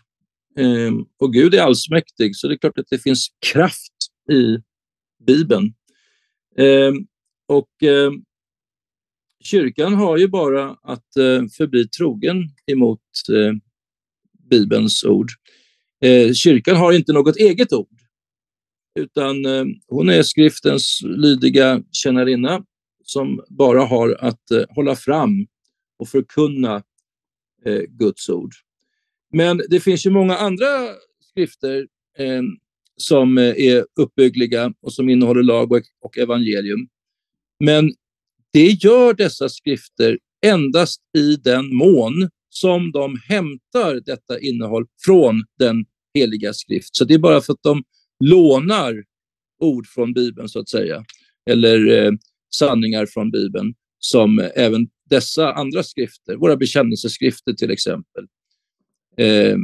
[0.58, 3.92] Ehm, och Gud är allsmäktig, så det är klart att det finns kraft
[4.30, 4.58] i
[5.26, 5.74] Bibeln.
[6.58, 7.06] Ehm,
[7.48, 8.24] och ehm,
[9.44, 13.00] kyrkan har ju bara att eh, förbli trogen emot
[13.32, 13.54] eh,
[14.50, 15.30] Bibelns ord.
[16.00, 17.98] Eh, kyrkan har inte något eget ord,
[19.00, 19.36] utan
[19.88, 22.64] hon är skriftens lydiga tjänarinna
[23.04, 25.46] som bara har att hålla fram
[25.98, 26.82] och förkunna
[27.88, 28.52] Guds ord.
[29.32, 30.66] Men det finns ju många andra
[31.30, 31.86] skrifter
[32.96, 36.88] som är uppbyggliga och som innehåller lag och, och evangelium.
[37.60, 37.92] Men
[38.54, 45.84] det gör dessa skrifter endast i den mån som de hämtar detta innehåll från den
[46.14, 46.96] heliga skrift.
[46.96, 47.82] Så det är bara för att de
[48.24, 49.04] lånar
[49.60, 51.04] ord från Bibeln, så att säga,
[51.50, 52.12] eller eh,
[52.54, 58.24] sanningar från Bibeln, som även dessa andra skrifter, våra bekännelseskrifter till exempel,
[59.18, 59.56] eh,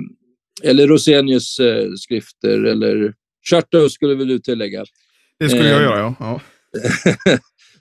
[0.63, 3.15] eller Rosenius eh, skrifter, eller
[3.51, 4.85] Chartau skulle väl du tillägga.
[5.39, 6.15] Det skulle jag göra, ja.
[6.21, 6.41] ja.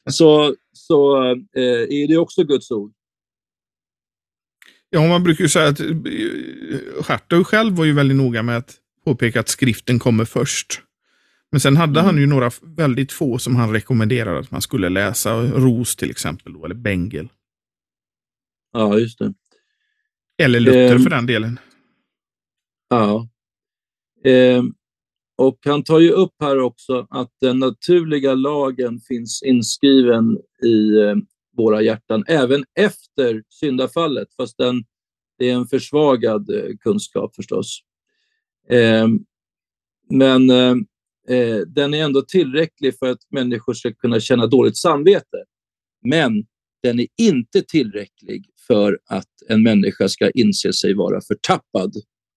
[0.12, 0.56] så
[0.92, 2.94] så eh, är det också Guds ord.
[4.90, 5.82] Ja, man brukar ju säga att
[7.06, 8.76] Schartau själv var ju väldigt noga med att
[9.06, 10.82] påpeka att skriften kommer först.
[11.52, 12.06] Men sen hade mm.
[12.06, 15.42] han ju några väldigt få som han rekommenderade att man skulle läsa.
[15.42, 17.30] Ros till exempel, då, eller Bengel.
[18.74, 19.34] Ja, just det.
[20.38, 21.60] Eller Luther um, för den delen.
[22.90, 23.28] Ja.
[24.26, 24.74] Um,
[25.40, 31.16] och han tar ju upp här också att den naturliga lagen finns inskriven i eh,
[31.58, 34.84] våra hjärtan även efter syndafallet, fast den,
[35.38, 37.80] det är en försvagad eh, kunskap förstås.
[38.70, 39.20] Ehm, eh,
[40.10, 40.50] men
[41.30, 45.44] eh, den är ändå tillräcklig för att människor ska kunna känna dåligt samvete.
[46.06, 46.46] Men
[46.84, 51.94] den är inte tillräcklig för att en människa ska inse sig vara förtappad,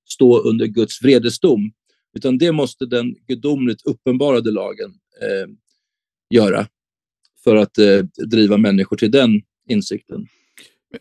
[0.08, 1.72] stå under Guds vredesdom
[2.16, 4.90] utan det måste den gudomligt uppenbarade lagen
[5.22, 5.54] eh,
[6.34, 6.66] göra
[7.44, 7.98] för att eh,
[8.30, 10.26] driva människor till den insikten.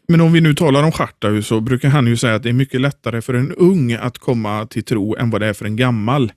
[0.08, 2.54] Men om vi nu talar om Schartau så brukar han ju säga att det är
[2.54, 5.76] mycket lättare för en ung att komma till tro än vad det är för en
[5.76, 6.32] gammal.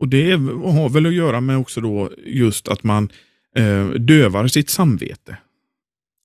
[0.00, 3.08] Och Det har väl att göra med också då just att man
[3.56, 5.36] eh, dövar sitt samvete.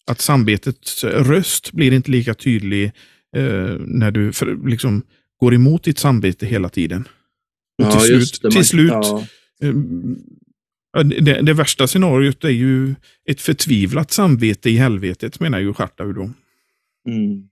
[0.06, 2.86] Att samvetets röst blir inte lika tydlig
[3.36, 5.02] eh, när du för, liksom
[5.40, 7.08] går emot ditt samvete hela tiden.
[7.86, 9.26] Och till ja, slut, det, till slut ja.
[9.64, 9.74] Eh,
[11.04, 16.30] det, det, värsta scenariot är ju ett förtvivlat samvete i helvetet, menar ju Schartau då.
[17.08, 17.50] Mm.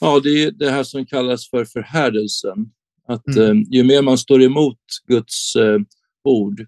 [0.00, 2.70] Ja, det är det här som kallas för förhärdelsen.
[3.08, 3.58] Att mm.
[3.58, 5.78] eh, ju mer man står emot Guds eh,
[6.24, 6.60] ord,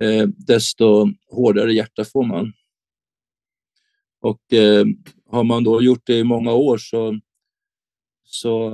[0.00, 2.52] eh, desto hårdare hjärta får man.
[4.20, 4.86] Och eh,
[5.30, 7.20] har man då gjort det i många år så,
[8.24, 8.70] så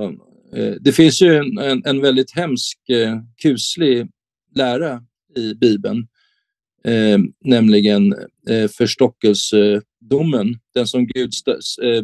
[0.55, 4.07] Eh, det finns ju en, en, en väldigt hemsk, eh, kuslig
[4.55, 5.03] lära
[5.35, 6.07] i Bibeln,
[6.83, 8.13] eh, nämligen
[8.49, 11.51] eh, förstockelsedomen, den som Gud st
[11.83, 12.03] eh,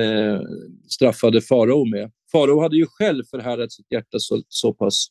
[0.00, 0.40] eh,
[0.88, 2.10] straffade farao med.
[2.32, 5.06] Farao hade ju själv förhärdat sitt hjärta så, så pass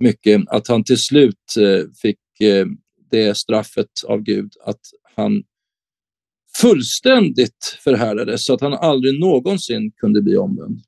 [0.00, 2.18] mycket att han till slut eh, fick
[3.10, 4.80] det straffet av Gud att
[5.16, 5.42] han
[6.56, 10.80] fullständigt förhärdades så att han aldrig någonsin kunde bli omvänd.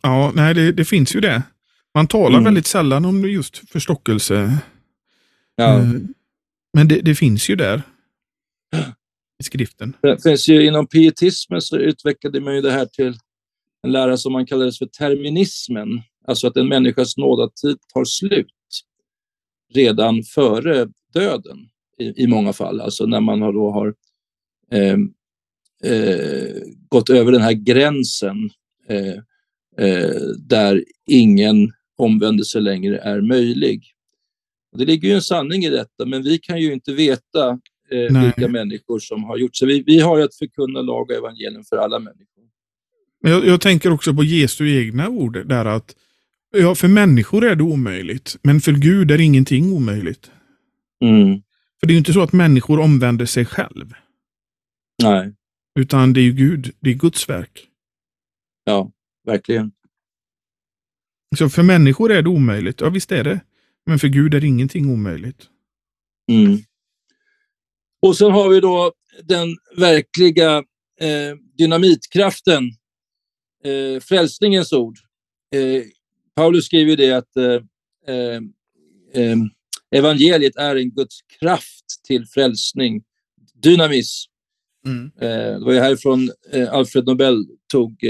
[0.00, 1.42] Ja, nej, det, det finns ju det.
[1.94, 2.44] Man talar mm.
[2.44, 4.58] väldigt sällan om just förstockelse.
[5.56, 5.78] Ja.
[5.78, 5.88] Eh,
[6.72, 7.82] men det, det, finns ju där
[9.40, 9.96] i skriften.
[10.02, 13.18] Det finns ju, inom pietismen så utvecklade man ju det här till
[13.82, 16.02] en lära som man kallade för terminismen.
[16.26, 18.46] Alltså att en människas nådatid tar slut
[19.74, 21.58] redan före döden
[21.98, 22.80] i, i många fall.
[22.80, 23.94] Alltså när man har, då har
[24.72, 24.98] eh,
[25.92, 28.50] eh, gått över den här gränsen
[28.88, 29.22] eh,
[30.38, 33.92] där ingen omvändelse längre är möjlig.
[34.76, 37.48] Det ligger ju en sanning i detta, men vi kan ju inte veta
[37.90, 39.66] eh, vilka människor som har gjort så.
[39.66, 42.44] Vi, vi har att förkunna lag och evangelium för alla människor.
[43.20, 45.96] Jag, jag tänker också på Jesu egna ord, där att
[46.56, 50.30] ja, för människor är det omöjligt, men för Gud är ingenting omöjligt.
[51.04, 51.42] Mm.
[51.80, 53.94] För det är ju inte så att människor omvänder sig själv.
[55.02, 55.34] Nej.
[55.78, 57.66] Utan det är ju Gud, det är Guds verk.
[58.64, 58.90] Ja
[59.26, 59.72] verkligen.
[61.38, 63.40] Så för människor är det omöjligt, ja visst är det.
[63.86, 65.48] Men för Gud är ingenting omöjligt.
[66.32, 66.58] Mm.
[68.02, 70.56] Och sen har vi då den verkliga
[71.00, 72.64] eh, dynamitkraften,
[73.64, 74.98] eh, frälsningens ord.
[75.54, 75.82] Eh,
[76.36, 77.60] Paulus skriver det att eh,
[78.14, 78.40] eh,
[79.14, 79.36] eh,
[79.90, 83.02] evangeliet är en Guds kraft till frälsning,
[83.54, 84.24] dynamis.
[84.86, 85.10] Mm.
[85.60, 86.30] det var ju härifrån
[86.70, 88.04] Alfred Nobel tog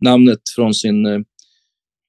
[0.00, 1.20] namnet från sin eh,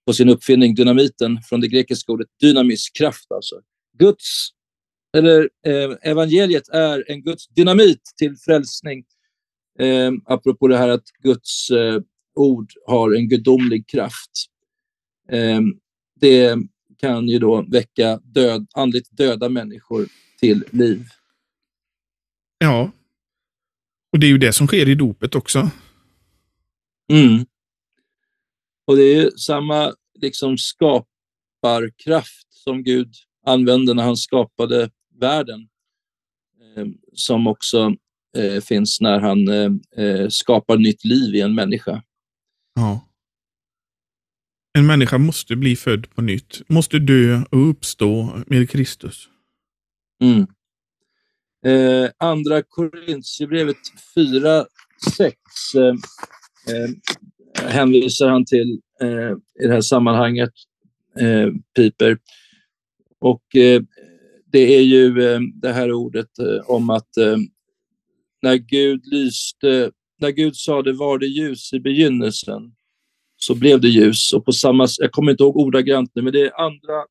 [0.09, 3.55] på sin uppfinning dynamiten från det grekiska ordet dynamis, kraft alltså.
[3.97, 4.49] Guds,
[5.17, 9.03] eller eh, evangeliet är en Guds dynamit till frälsning.
[9.79, 12.01] Eh, apropå det här att Guds eh,
[12.35, 14.31] ord har en gudomlig kraft.
[15.29, 15.61] Eh,
[16.19, 16.57] det
[16.97, 20.07] kan ju då väcka död, andligt döda människor
[20.39, 21.05] till liv.
[22.57, 22.91] Ja.
[24.11, 25.71] Och det är ju det som sker i dopet också.
[27.11, 27.45] Mm.
[28.89, 33.13] Och det är samma liksom skaparkraft som Gud
[33.45, 35.69] använde när han skapade världen.
[36.61, 37.95] Eh, som också
[38.37, 39.71] eh, finns när han eh,
[40.03, 42.03] eh skapar nytt liv i en människa.
[42.75, 43.09] Ja.
[44.73, 49.29] En människa måste bli född på nytt, måste dö och uppstå med Kristus.
[50.23, 50.47] Mm.
[51.65, 53.77] Eh, andra Korintierbrevet
[54.15, 54.65] 4,
[55.15, 55.35] 6
[55.75, 55.83] eh,
[56.75, 56.89] eh,
[57.55, 59.31] hänvisar han till eh,
[59.63, 60.51] i det här sammanhanget,
[61.19, 62.17] eh, Piper.
[63.19, 63.81] Och eh,
[64.51, 67.37] det är ju eh, det här ordet eh, om att eh,
[68.41, 72.61] när Gud lyste, när Gud sa det var det ljus i begynnelsen,
[73.37, 74.33] så blev det ljus.
[74.33, 77.05] Och på samma, jag kommer inte ihåg ordagrant nu, men det är andra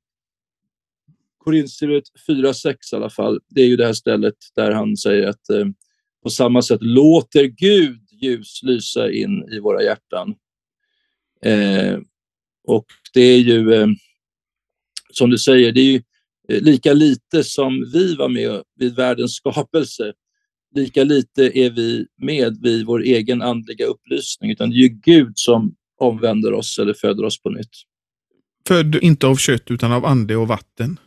[1.38, 3.40] Korinthierbrevet 4.6 i alla fall.
[3.48, 5.66] Det är ju det här stället där han säger att eh,
[6.22, 10.34] på samma sätt låter Gud ljus lysa in i våra hjärtan.
[11.44, 11.98] Eh,
[12.64, 13.86] och det är ju, eh,
[15.12, 16.02] som du säger, det är ju
[16.48, 20.12] eh, lika lite som vi var med vid världens skapelse,
[20.74, 25.32] lika lite är vi med vid vår egen andliga upplysning, utan det är ju Gud
[25.34, 27.70] som omvänder oss eller föder oss på nytt.
[28.68, 31.00] Född inte av kött utan av ande och vatten.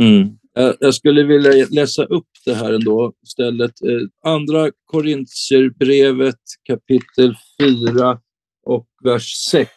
[0.00, 0.37] Mm.
[0.58, 3.82] Eh, jag skulle vilja läsa upp det här ändå istället.
[3.82, 8.20] Eh, Andra Korintierbrevet kapitel 4
[8.62, 9.70] och vers 6.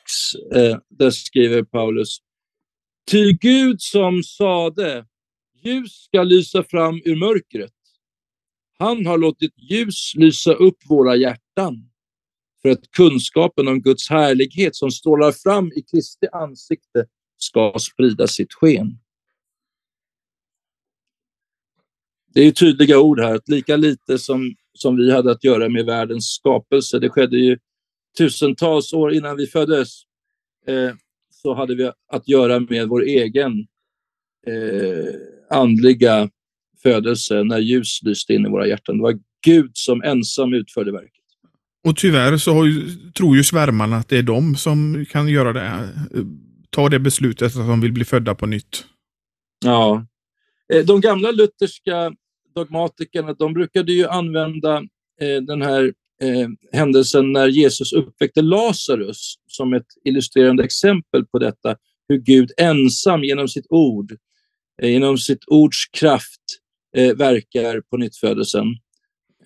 [0.56, 2.18] Eh, där skriver Paulus.
[3.12, 5.06] Ty Gud som sade,
[5.64, 7.74] ljus ska lysa fram ur mörkret.
[8.80, 11.90] Han har låtit ljus lysa upp våra hjärtan
[12.62, 17.06] för att kunskapen om Guds härlighet som strålar fram i Kristi ansikte
[17.38, 18.98] ska sprida sitt sken.
[22.34, 25.86] Det är tydliga ord här, att lika lite som, som vi hade att göra med
[25.86, 27.58] världens skapelse, det skedde ju
[28.18, 29.90] tusentals år innan vi föddes,
[30.68, 30.96] eh,
[31.32, 33.52] så hade vi att göra med vår egen
[34.48, 36.30] eh, andliga
[36.84, 38.98] födelse när ljus lyste in i våra hjärtan.
[38.98, 41.12] Det var Gud som ensam utförde verket.
[41.84, 42.82] Och tyvärr så ju,
[43.18, 45.90] tror ju svärmarna att det är de som kan göra det.
[46.70, 48.86] Ta det beslutet att de vill bli födda på nytt.
[49.66, 50.06] Ja.
[50.74, 52.14] Eh, de gamla lutherska
[52.56, 54.78] dogmatikerna, de brukade ju använda
[55.22, 61.76] eh, den här eh, händelsen när Jesus uppväckte Lazarus som ett illustrerande exempel på detta,
[62.08, 64.18] hur Gud ensam genom sitt ord,
[64.82, 66.42] eh, genom sitt ords kraft
[66.98, 68.68] eh, verkar på nyttfödelsen.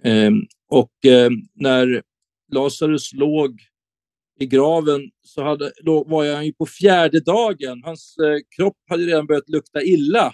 [0.04, 0.32] Eh,
[0.70, 2.04] och eh, när
[2.52, 3.62] Lazarus låg
[4.40, 7.84] i graven så hade, var han ju på fjärde dagen.
[7.84, 10.34] Hans eh, kropp hade redan börjat lukta illa.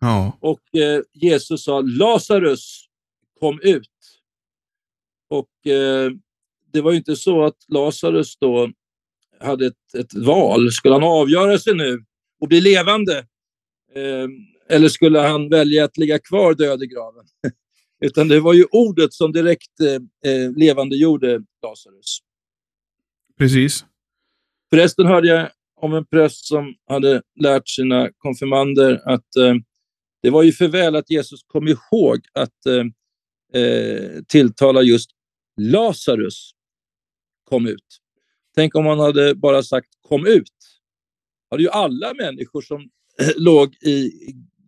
[0.00, 0.38] Ja.
[0.40, 2.84] Och eh, Jesus sa Lazarus,
[3.40, 3.88] kom ut.
[5.28, 6.10] Och eh,
[6.72, 8.70] det var ju inte så att Lazarus då
[9.40, 10.72] hade ett, ett val.
[10.72, 12.04] Skulle han avgöra sig nu
[12.40, 13.18] och bli levande?
[13.94, 14.28] Eh,
[14.68, 17.24] eller skulle han välja att ligga kvar död i graven?
[18.00, 22.18] Utan det var ju ordet som direkt eh, eh, levande gjorde Lazarus.
[23.38, 23.84] Precis.
[24.70, 29.54] Förresten hörde jag om en präst som hade lärt sina konfirmander att eh,
[30.22, 35.10] det var ju för väl att Jesus kom ihåg att eh, eh, tilltala just
[35.56, 36.50] Lazarus
[37.50, 38.00] kom ut.
[38.54, 40.52] Tänk om han hade bara sagt kom ut.
[41.50, 42.90] Då hade ju alla människor som
[43.36, 44.12] låg i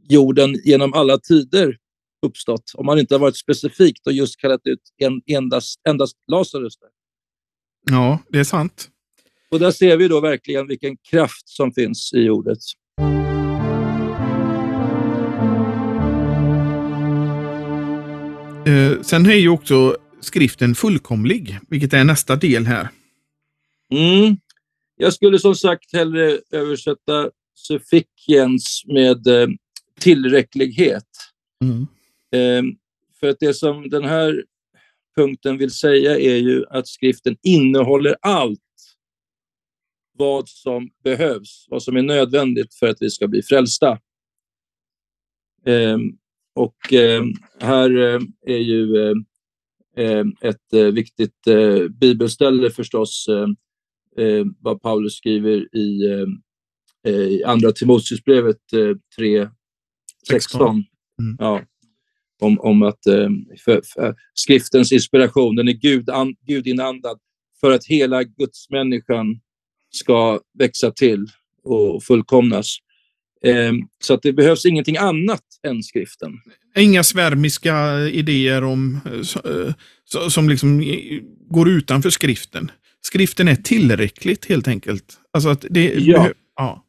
[0.09, 1.77] jorden genom alla tider
[2.27, 6.75] uppstått om man inte har varit specifikt och just kallat ut en, endast, endast Lazarus.
[7.91, 8.89] Ja, det är sant.
[9.51, 12.59] Och där ser vi då verkligen vilken kraft som finns i ordet.
[19.13, 22.89] Sen är ju också skriften fullkomlig, vilket är nästa del här.
[23.91, 24.37] Mm.
[24.97, 29.49] Jag skulle som sagt hellre översätta suffikiens med eh,
[30.01, 31.07] tillräcklighet.
[31.65, 31.87] Mm.
[32.33, 32.75] Eh,
[33.21, 34.45] för att det som den här
[35.17, 38.61] punkten vill säga är ju att skriften innehåller allt
[40.19, 43.99] vad som behövs, vad som är nödvändigt för att vi ska bli frälsta.
[45.67, 45.99] Eh,
[46.55, 47.23] och eh,
[47.61, 48.97] här eh, är ju
[49.97, 51.45] eh, ett viktigt
[52.01, 53.27] bibelställe förstås
[54.19, 56.05] eh, vad Paulus skriver i,
[57.07, 58.61] eh, i Andra Timoteusbrevet
[59.17, 59.49] 3,
[60.29, 60.69] 16.
[60.71, 61.37] Mm.
[61.39, 61.61] Ja,
[62.41, 62.99] om, om att
[63.65, 67.19] för, för, skriftens inspiration, den är Gud, an, gudinandad
[67.61, 69.41] för att hela gudsmänniskan
[69.91, 71.27] ska växa till
[71.63, 72.77] och fullkomnas.
[73.45, 73.73] Eh,
[74.05, 76.33] så att det behövs ingenting annat än skriften.
[76.77, 79.01] Inga svärmiska idéer om,
[79.45, 80.85] eh, som liksom
[81.51, 82.71] går utanför skriften.
[83.01, 85.19] Skriften är tillräckligt helt enkelt.
[85.33, 86.29] Alltså att det, ja.
[86.57, 86.85] ja.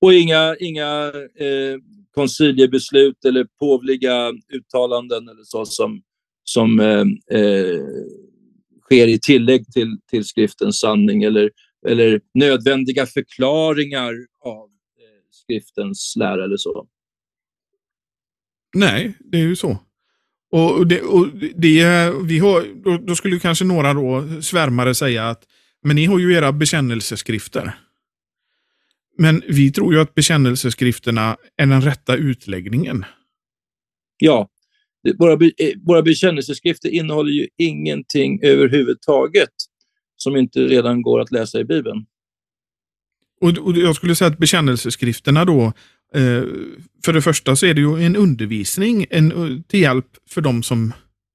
[0.00, 1.78] Och inga, inga eh,
[2.14, 6.02] konciliebeslut eller påvliga uttalanden eller så som,
[6.44, 7.04] som eh,
[7.40, 7.80] eh,
[8.84, 11.50] sker i tillägg till, till skriftens sanning eller,
[11.88, 14.14] eller nödvändiga förklaringar
[14.44, 16.86] av eh, skriftens lära eller så.
[18.74, 19.78] Nej, det är ju så.
[20.50, 22.66] Och det, och det, vi har,
[23.06, 25.44] då, skulle kanske några då svärmare säga att
[25.82, 27.78] men ni har ju era bekännelseskrifter.
[29.18, 33.04] Men vi tror ju att bekännelseskrifterna är den rätta utläggningen.
[34.18, 34.48] Ja,
[35.18, 39.52] våra, eh, våra bekännelseskrifter innehåller ju ingenting överhuvudtaget
[40.16, 42.06] som inte redan går att läsa i Bibeln.
[43.40, 45.72] Och, och Jag skulle säga att bekännelseskrifterna då,
[47.04, 50.92] för det första så är det ju en undervisning en, till hjälp för de som,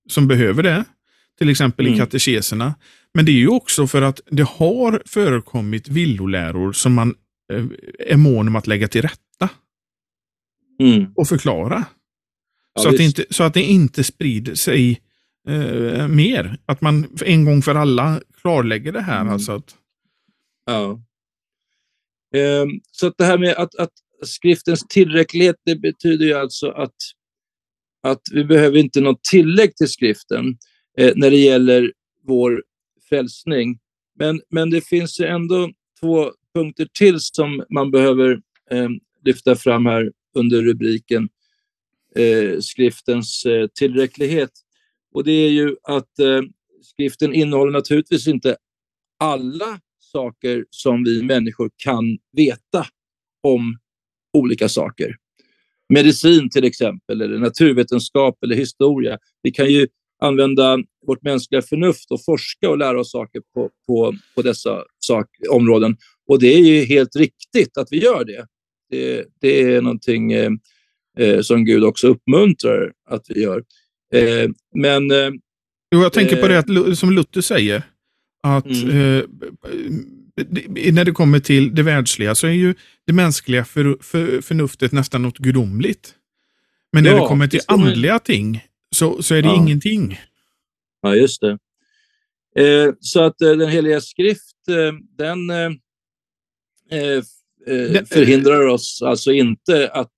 [0.10, 0.86] som behöver det.
[1.38, 1.96] Till exempel mm.
[1.96, 2.76] i katekeserna.
[3.14, 7.16] Men det är ju också för att det har förekommit villoläror som man
[7.54, 7.66] eh,
[8.00, 9.50] är mån om att lägga till rätta.
[10.80, 11.14] Mm.
[11.16, 11.86] Och förklara.
[12.76, 15.02] Ja, så, att det inte, så att det inte sprider sig
[15.48, 16.58] eh, mer.
[16.66, 19.22] Att man en gång för alla klarlägger det här.
[19.22, 19.34] Mm.
[19.34, 19.76] Alltså att...
[20.66, 20.92] Ja.
[22.36, 23.92] Eh, så att det här med att, att
[24.24, 26.96] skriftens tillräcklighet, det betyder ju alltså att,
[28.04, 30.58] att vi behöver inte något tillägg till skriften
[30.98, 31.94] eh, när det gäller
[32.28, 32.64] vår
[33.10, 33.80] frälsning.
[34.20, 38.32] Men, men det finns ändå två punkter till som man behöver
[38.72, 38.90] eh,
[39.26, 41.30] lyfta fram här under rubriken
[42.16, 44.52] eh, skriftens eh, tillräcklighet.
[45.14, 46.42] Och det är ju att eh,
[46.82, 48.58] skriften innehåller naturligtvis inte
[49.20, 52.88] alla saker som vi människor kan veta
[53.44, 53.78] om
[54.34, 55.16] olika saker.
[55.94, 59.18] Medicin till exempel, eller naturvetenskap eller historia.
[59.42, 59.88] Vi kan ju
[60.22, 60.78] använda
[61.08, 65.98] vårt mänskliga förnuft och forska och lära oss saker på, på, på dessa sak, områden.
[66.28, 68.46] Och det är ju helt riktigt att vi gör det.
[68.90, 70.52] Det, det är någonting eh,
[71.20, 73.64] eh, som Gud också uppmuntrar att vi gör.
[74.14, 75.12] Eh, men...
[75.12, 75.30] Eh,
[75.96, 77.84] jo, jag tänker på det eh, att, som Luther säger,
[78.44, 79.28] att mm.
[80.42, 82.76] Eh, när det kommer till det världsliga så är ju
[83.08, 86.16] det mänskliga för, för, förnuftet nästan något gudomligt.
[86.92, 88.66] Men när ja, det kommer till andliga ting
[88.96, 89.56] så, så är det ja.
[89.56, 90.20] ingenting.
[91.02, 91.58] Ja, just det.
[92.56, 95.48] Eh, så att eh, den heliga skrift, eh, den
[98.06, 100.14] förhindrar oss alltså inte att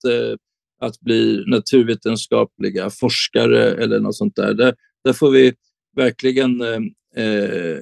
[0.80, 4.54] att bli naturvetenskapliga forskare eller något sånt där.
[4.54, 5.54] Där, där får vi
[5.96, 7.78] verkligen eh, eh,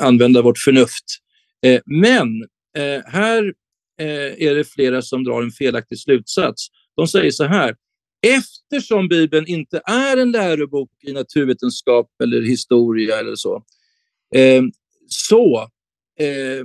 [0.00, 1.04] använda vårt förnuft.
[1.66, 2.42] Eh, men
[2.76, 3.54] eh, här
[4.00, 6.68] eh, är det flera som drar en felaktig slutsats.
[6.96, 7.76] De säger så här,
[8.26, 13.64] eftersom Bibeln inte är en lärobok i naturvetenskap eller historia eller så,
[14.34, 14.62] eh,
[15.08, 15.68] så
[16.20, 16.64] eh,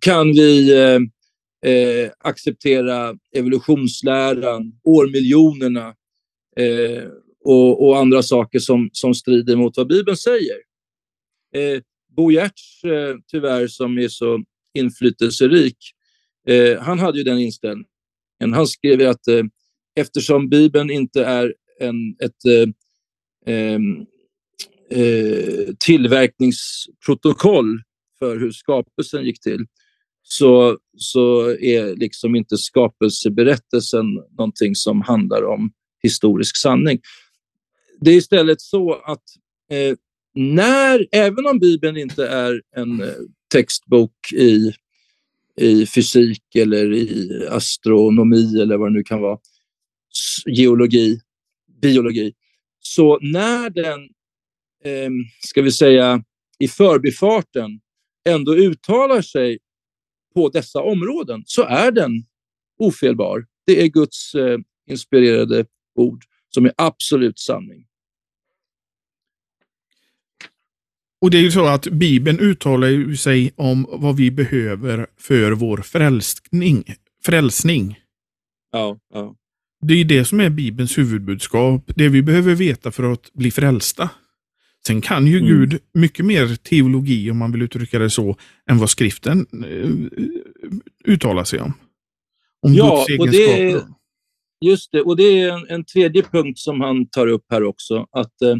[0.00, 1.00] kan vi eh,
[1.72, 5.94] eh, acceptera evolutionsläran, årmiljonerna
[6.56, 7.04] eh,
[7.44, 10.56] och, och, andra saker som, som strider mot vad Bibeln säger.
[11.54, 11.82] Eh,
[12.16, 14.44] Bo Giertz, eh, tyvärr, som är så
[14.74, 15.76] inflytelserik,
[16.48, 17.86] eh, han hade ju den inställningen.
[18.54, 19.44] Han skrev att eh,
[19.96, 22.68] eftersom Bibeln inte är en, ett eh,
[23.46, 23.80] eh,
[25.78, 27.82] tillverkningsprotokoll
[28.18, 29.66] för hur skapelsen gick till,
[30.22, 37.00] så, så är liksom inte skapelseberättelsen någonting som handlar om historisk sanning.
[38.00, 39.22] Det är istället så att
[39.70, 39.96] eh,
[40.36, 43.08] när, även om Bibeln inte är en eh,
[43.52, 44.72] textbok i,
[45.60, 49.38] i fysik eller i astronomi eller vad det nu kan vara,
[50.46, 51.20] geologi,
[51.82, 52.34] biologi,
[52.80, 54.00] så när den,
[54.84, 55.10] eh,
[55.46, 56.24] ska vi säga,
[56.58, 57.80] i förbifarten
[58.28, 59.58] ändå uttalar sig
[60.34, 62.12] på dessa områden så är den
[62.78, 63.46] ofelbar.
[63.66, 66.24] Det är Guds eh, inspirerade ord
[66.54, 67.86] som är absolut sanning.
[71.20, 75.76] Och det är ju så att Bibeln uttalar sig om vad vi behöver för vår
[75.76, 76.84] frälsning.
[77.24, 77.98] frälsning.
[78.72, 79.34] Ja, ja.
[79.80, 81.82] Det är det som är Bibelns huvudbudskap.
[81.86, 84.10] Det vi behöver veta för att bli frälsta.
[84.86, 85.48] Sen kan ju mm.
[85.48, 88.36] Gud mycket mer teologi, om man vill uttrycka det så,
[88.70, 90.08] än vad skriften uh,
[91.04, 91.72] uttalar sig om.
[92.62, 93.82] Om ja, Guds och det
[94.60, 95.02] just det.
[95.02, 98.56] Och det är en, en, tredje punkt som han tar upp här också, att eh,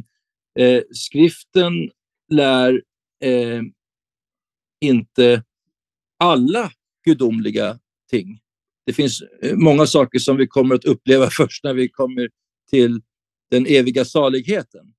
[0.64, 1.90] eh skriften
[2.28, 2.82] lär
[3.24, 3.62] eh,
[4.80, 5.44] inte
[6.18, 6.70] alla
[7.04, 7.78] gudomliga
[8.10, 8.40] ting.
[8.86, 12.30] Det finns eh, många saker som vi kommer att uppleva först när vi kommer
[12.70, 13.00] till
[13.50, 14.92] den eviga saligheten.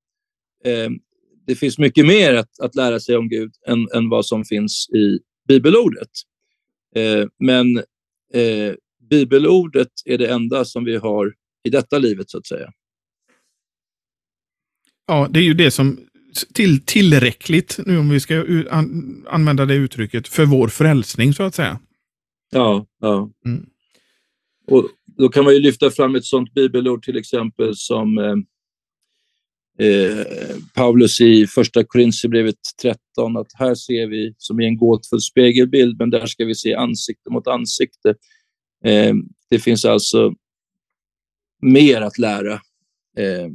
[0.63, 0.89] Eh,
[1.45, 4.89] det finns mycket mer att, att lära sig om Gud än, än vad som finns
[4.89, 6.09] i bibelordet.
[6.95, 7.77] Eh, men
[8.33, 8.75] eh,
[9.09, 12.71] bibelordet är det enda som vi har i detta livet, så att säga.
[15.07, 15.99] Ja, det är ju det som
[16.53, 21.55] till, tillräckligt, nu om vi ska an, använda det uttrycket, för vår frälsning, så att
[21.55, 21.79] säga.
[22.51, 23.29] Ja, ja.
[23.45, 23.65] Mm.
[24.67, 28.35] Och då kan man ju lyfta fram ett sådant bibelord till exempel som eh,
[29.87, 30.25] eh,
[30.73, 36.09] Paulus i första Korintierbrevet 13, att här ser vi som i en gåtfull spegelbild, men
[36.09, 38.15] där ska vi se ansikte mot ansikte.
[38.83, 39.13] Eh,
[39.49, 40.33] det finns alltså
[41.61, 42.53] mer att lära
[43.17, 43.47] eh,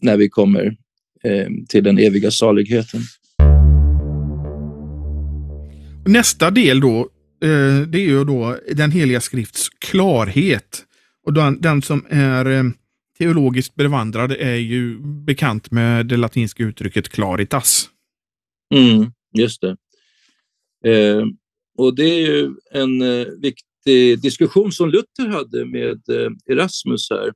[0.00, 0.76] när vi kommer
[1.68, 3.00] till den eviga saligheten.
[6.06, 7.00] Nästa del då,
[7.42, 10.84] eh, det är ju då den heliga skrifts klarhet.
[11.26, 12.64] Och den, den som är eh,
[13.18, 17.88] teologiskt bevandrad är ju bekant med det latinska uttrycket claritas.
[18.74, 19.76] Mm, just det.
[20.84, 21.24] Eh,
[21.78, 27.32] och det är ju en eh, viktig diskussion som Luther hade med eh, Erasmus här.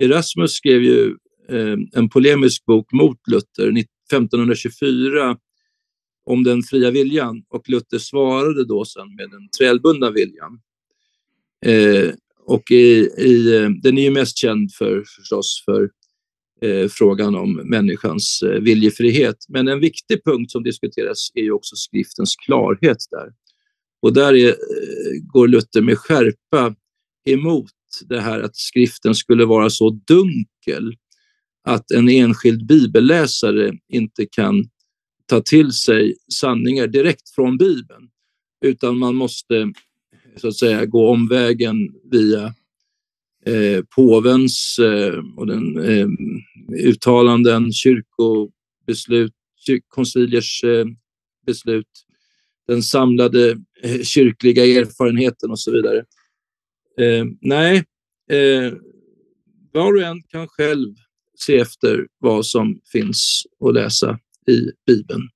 [0.00, 1.14] Erasmus skrev ju eh,
[1.52, 5.36] Eh, en polemisk bok mot Luther 1524
[6.24, 10.60] om den fria viljan och Luther svarade då sen med den trälbundna viljan.
[11.66, 15.90] Eh, och i, i, eh, den är ju mest känd för, förstås för
[16.62, 19.36] eh, frågan om människans eh, viljefrihet.
[19.48, 23.32] Men en viktig punkt som diskuteras är ju också skriftens klarhet där.
[24.02, 24.54] Och där är, eh,
[25.22, 26.74] går Luther med skärpa
[27.28, 27.72] emot
[28.08, 30.96] det här att skriften skulle vara så dunkel
[31.64, 34.64] att en enskild bibelläsare inte kan
[35.26, 38.08] ta till sig sanningar direkt från Bibeln,
[38.64, 39.72] utan man måste
[40.36, 41.76] så att säga gå omvägen
[42.10, 42.54] via
[43.46, 46.08] eh, påvens eh, och den, eh,
[46.86, 49.32] uttalanden, kyrkobeslut,
[49.66, 50.86] kyr konciliers eh,
[51.46, 51.86] beslut,
[52.66, 53.50] den samlade
[53.82, 56.04] eh, kyrkliga erfarenheten och så vidare.
[56.98, 57.84] Eh, nej,
[58.30, 58.72] eh,
[59.72, 60.94] var och en kan själv
[61.42, 65.28] se efter vad som finns att läsa i Bibeln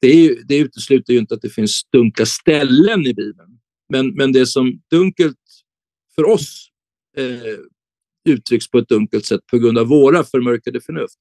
[0.00, 3.58] det, är, det utesluter ju inte att det finns dunkla ställen i Bibeln.
[3.88, 5.36] Men, men det som dunkelt
[6.14, 6.68] för oss
[7.16, 7.58] eh,
[8.28, 11.18] uttrycks på ett dunkelt sätt på grund av våra förmörkade förnuft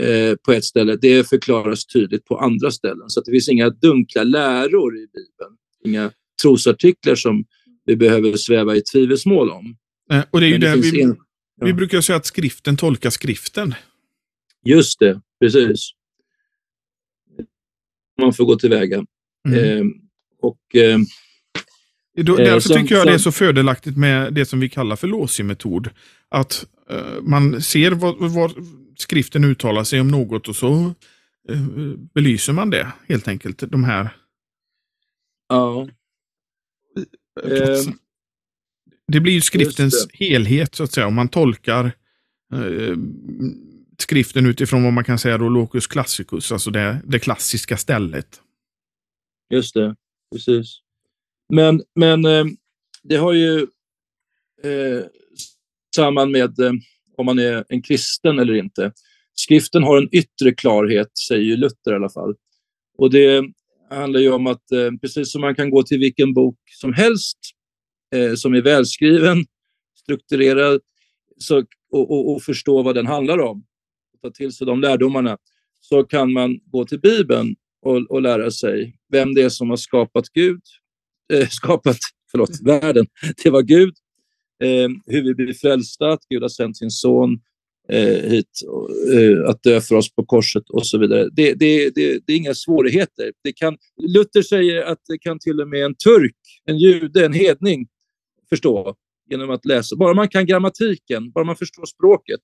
[0.00, 3.10] eh, på ett ställe, det förklaras tydligt på andra ställen.
[3.10, 6.10] Så det finns inga dunkla läror i Bibeln, inga
[6.42, 7.44] trosartiklar som
[7.84, 9.76] vi behöver sväva i tvivelsmål om.
[10.12, 11.16] Eh, och det är ju det, vi, en.
[11.60, 13.74] Vi brukar säga att skriften tolkar skriften.
[14.64, 15.96] Just det, precis
[18.20, 19.04] man får gå tillväga.
[19.48, 19.58] Mm.
[19.58, 19.84] Eh,
[20.40, 20.98] och, eh,
[22.16, 24.96] Då, därför som, tycker jag som, det är så fördelaktigt med det som vi kallar
[24.96, 25.90] för låsig-metod.
[26.28, 28.52] Att eh, man ser vad,
[28.96, 30.94] skriften uttalar sig om något och så
[31.48, 31.62] eh,
[32.14, 33.62] belyser man det helt enkelt.
[33.70, 34.08] De här...
[35.48, 35.88] Ja.
[37.42, 37.98] Ehm,
[39.12, 41.06] det blir ju skriftens helhet så att säga.
[41.06, 41.84] Om man tolkar
[42.54, 42.96] eh,
[43.98, 48.40] skriften utifrån vad man kan säga då locus classicus, alltså det, det klassiska stället.
[49.50, 49.96] Just det,
[50.32, 50.78] precis.
[51.52, 52.44] Men, men eh,
[53.02, 53.60] det har ju
[54.62, 55.04] eh,
[55.96, 56.72] samman med eh,
[57.16, 58.92] om man är en kristen eller inte.
[59.34, 62.34] Skriften har en yttre klarhet, säger ju Luther i alla fall.
[62.98, 63.44] Och det
[63.90, 67.38] handlar ju om att eh, precis som man kan gå till vilken bok som helst
[68.14, 69.44] eh, som är välskriven,
[69.94, 70.80] strukturerad
[71.38, 71.58] så,
[71.90, 73.64] och, och, och, förstå vad den handlar om,
[74.22, 75.38] ta till sig de lärdomarna,
[75.80, 79.76] så kan man gå till Bibeln och, och lära sig vem det är som har
[79.76, 80.60] skapat Gud,
[81.32, 81.98] äh, skapat
[82.30, 83.06] förlåt, världen.
[83.44, 83.94] Det var Gud.
[84.62, 87.38] Eh, hur vi blir frälsta, att Gud har sänt sin son
[87.88, 88.50] eh, hit
[89.14, 91.28] eh, att dö för oss på korset och så vidare.
[91.32, 93.32] Det, det, det, det är inga svårigheter.
[93.44, 97.32] Det kan, Luther säger att det kan till och med en turk, en jude, en
[97.32, 97.86] hedning
[98.48, 98.94] förstå
[99.30, 99.96] genom att läsa.
[99.96, 102.40] Bara man kan grammatiken, bara man förstår språket,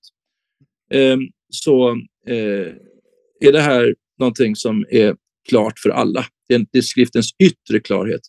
[0.91, 1.17] eh,
[1.49, 1.89] så
[2.27, 2.73] eh,
[3.39, 5.15] är det här någonting som är
[5.49, 6.25] klart för alla.
[6.47, 8.21] Det är, det är skriftens yttre klarhet.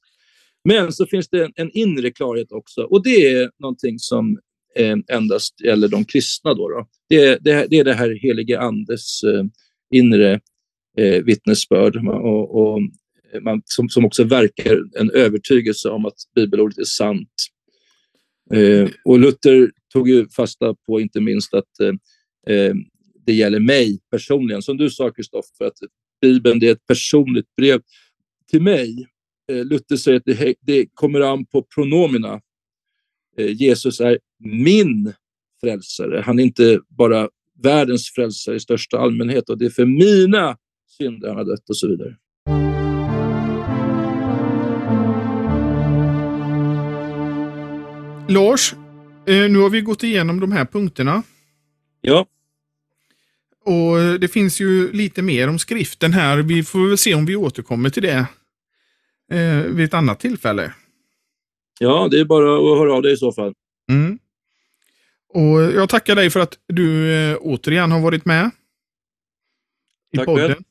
[0.68, 4.38] Men så finns det en, en, inre klarhet också och det är någonting som
[4.76, 6.54] eh, endast gäller de kristna.
[6.54, 6.86] Då, då.
[7.08, 9.44] Det, det, det, är det här helige Andes eh,
[9.90, 10.40] inre
[10.98, 12.80] eh, vittnesbörd och, och
[13.42, 17.30] man, som, som också verkar en övertygelse om att bibelordet är sant.
[18.52, 22.74] Eh, och Luther tog ju fasta på inte minst att eh, eh
[23.26, 24.62] det gäller mig personligen.
[24.62, 25.78] Som du sa Kristoffer, att
[26.20, 27.80] Bibeln det är ett personligt brev
[28.50, 29.08] till mig.
[29.52, 32.40] Eh, Luther säger att det, det kommer an på pronomina.
[33.36, 35.12] Eh, Jesus är min
[35.60, 36.22] frälsare.
[36.26, 37.28] Han är inte bara
[37.62, 40.56] världens frälsare i största allmänhet och det är för mina
[40.98, 42.16] synder han har dött och så vidare.
[48.34, 48.72] Lars,
[49.26, 51.22] eh, nu har vi gått igenom de här punkterna.
[52.00, 52.26] Ja.
[53.64, 56.38] Och Det finns ju lite mer om skriften här.
[56.38, 58.26] Vi får väl se om vi återkommer till det
[59.32, 60.74] eh, vid ett annat tillfälle.
[61.80, 63.54] Ja, det är bara att höra av dig i så fall.
[63.90, 64.18] Mm.
[65.28, 68.50] Och Jag tackar dig för att du eh, återigen har varit med
[70.12, 70.48] i Tack podden.
[70.48, 70.62] Själv.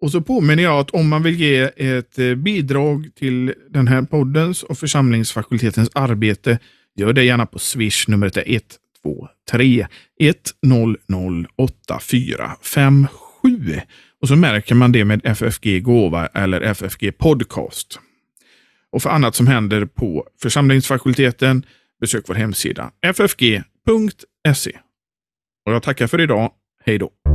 [0.00, 4.02] Och så påminner jag att om man vill ge ett eh, bidrag till den här
[4.02, 6.58] poddens och församlingsfakultetens arbete,
[6.96, 8.08] gör det gärna på Swish.
[8.08, 9.86] Numret är 123
[10.62, 10.98] 100
[11.56, 13.80] 8457.
[14.22, 18.00] Och så märker man det med FFG Gåva eller FFG Podcast.
[18.92, 21.66] Och för annat som händer på församlingsfakulteten,
[22.00, 24.72] besök vår hemsida ffg.se.
[25.66, 26.50] Och jag tackar för idag.
[26.84, 27.25] Hej då!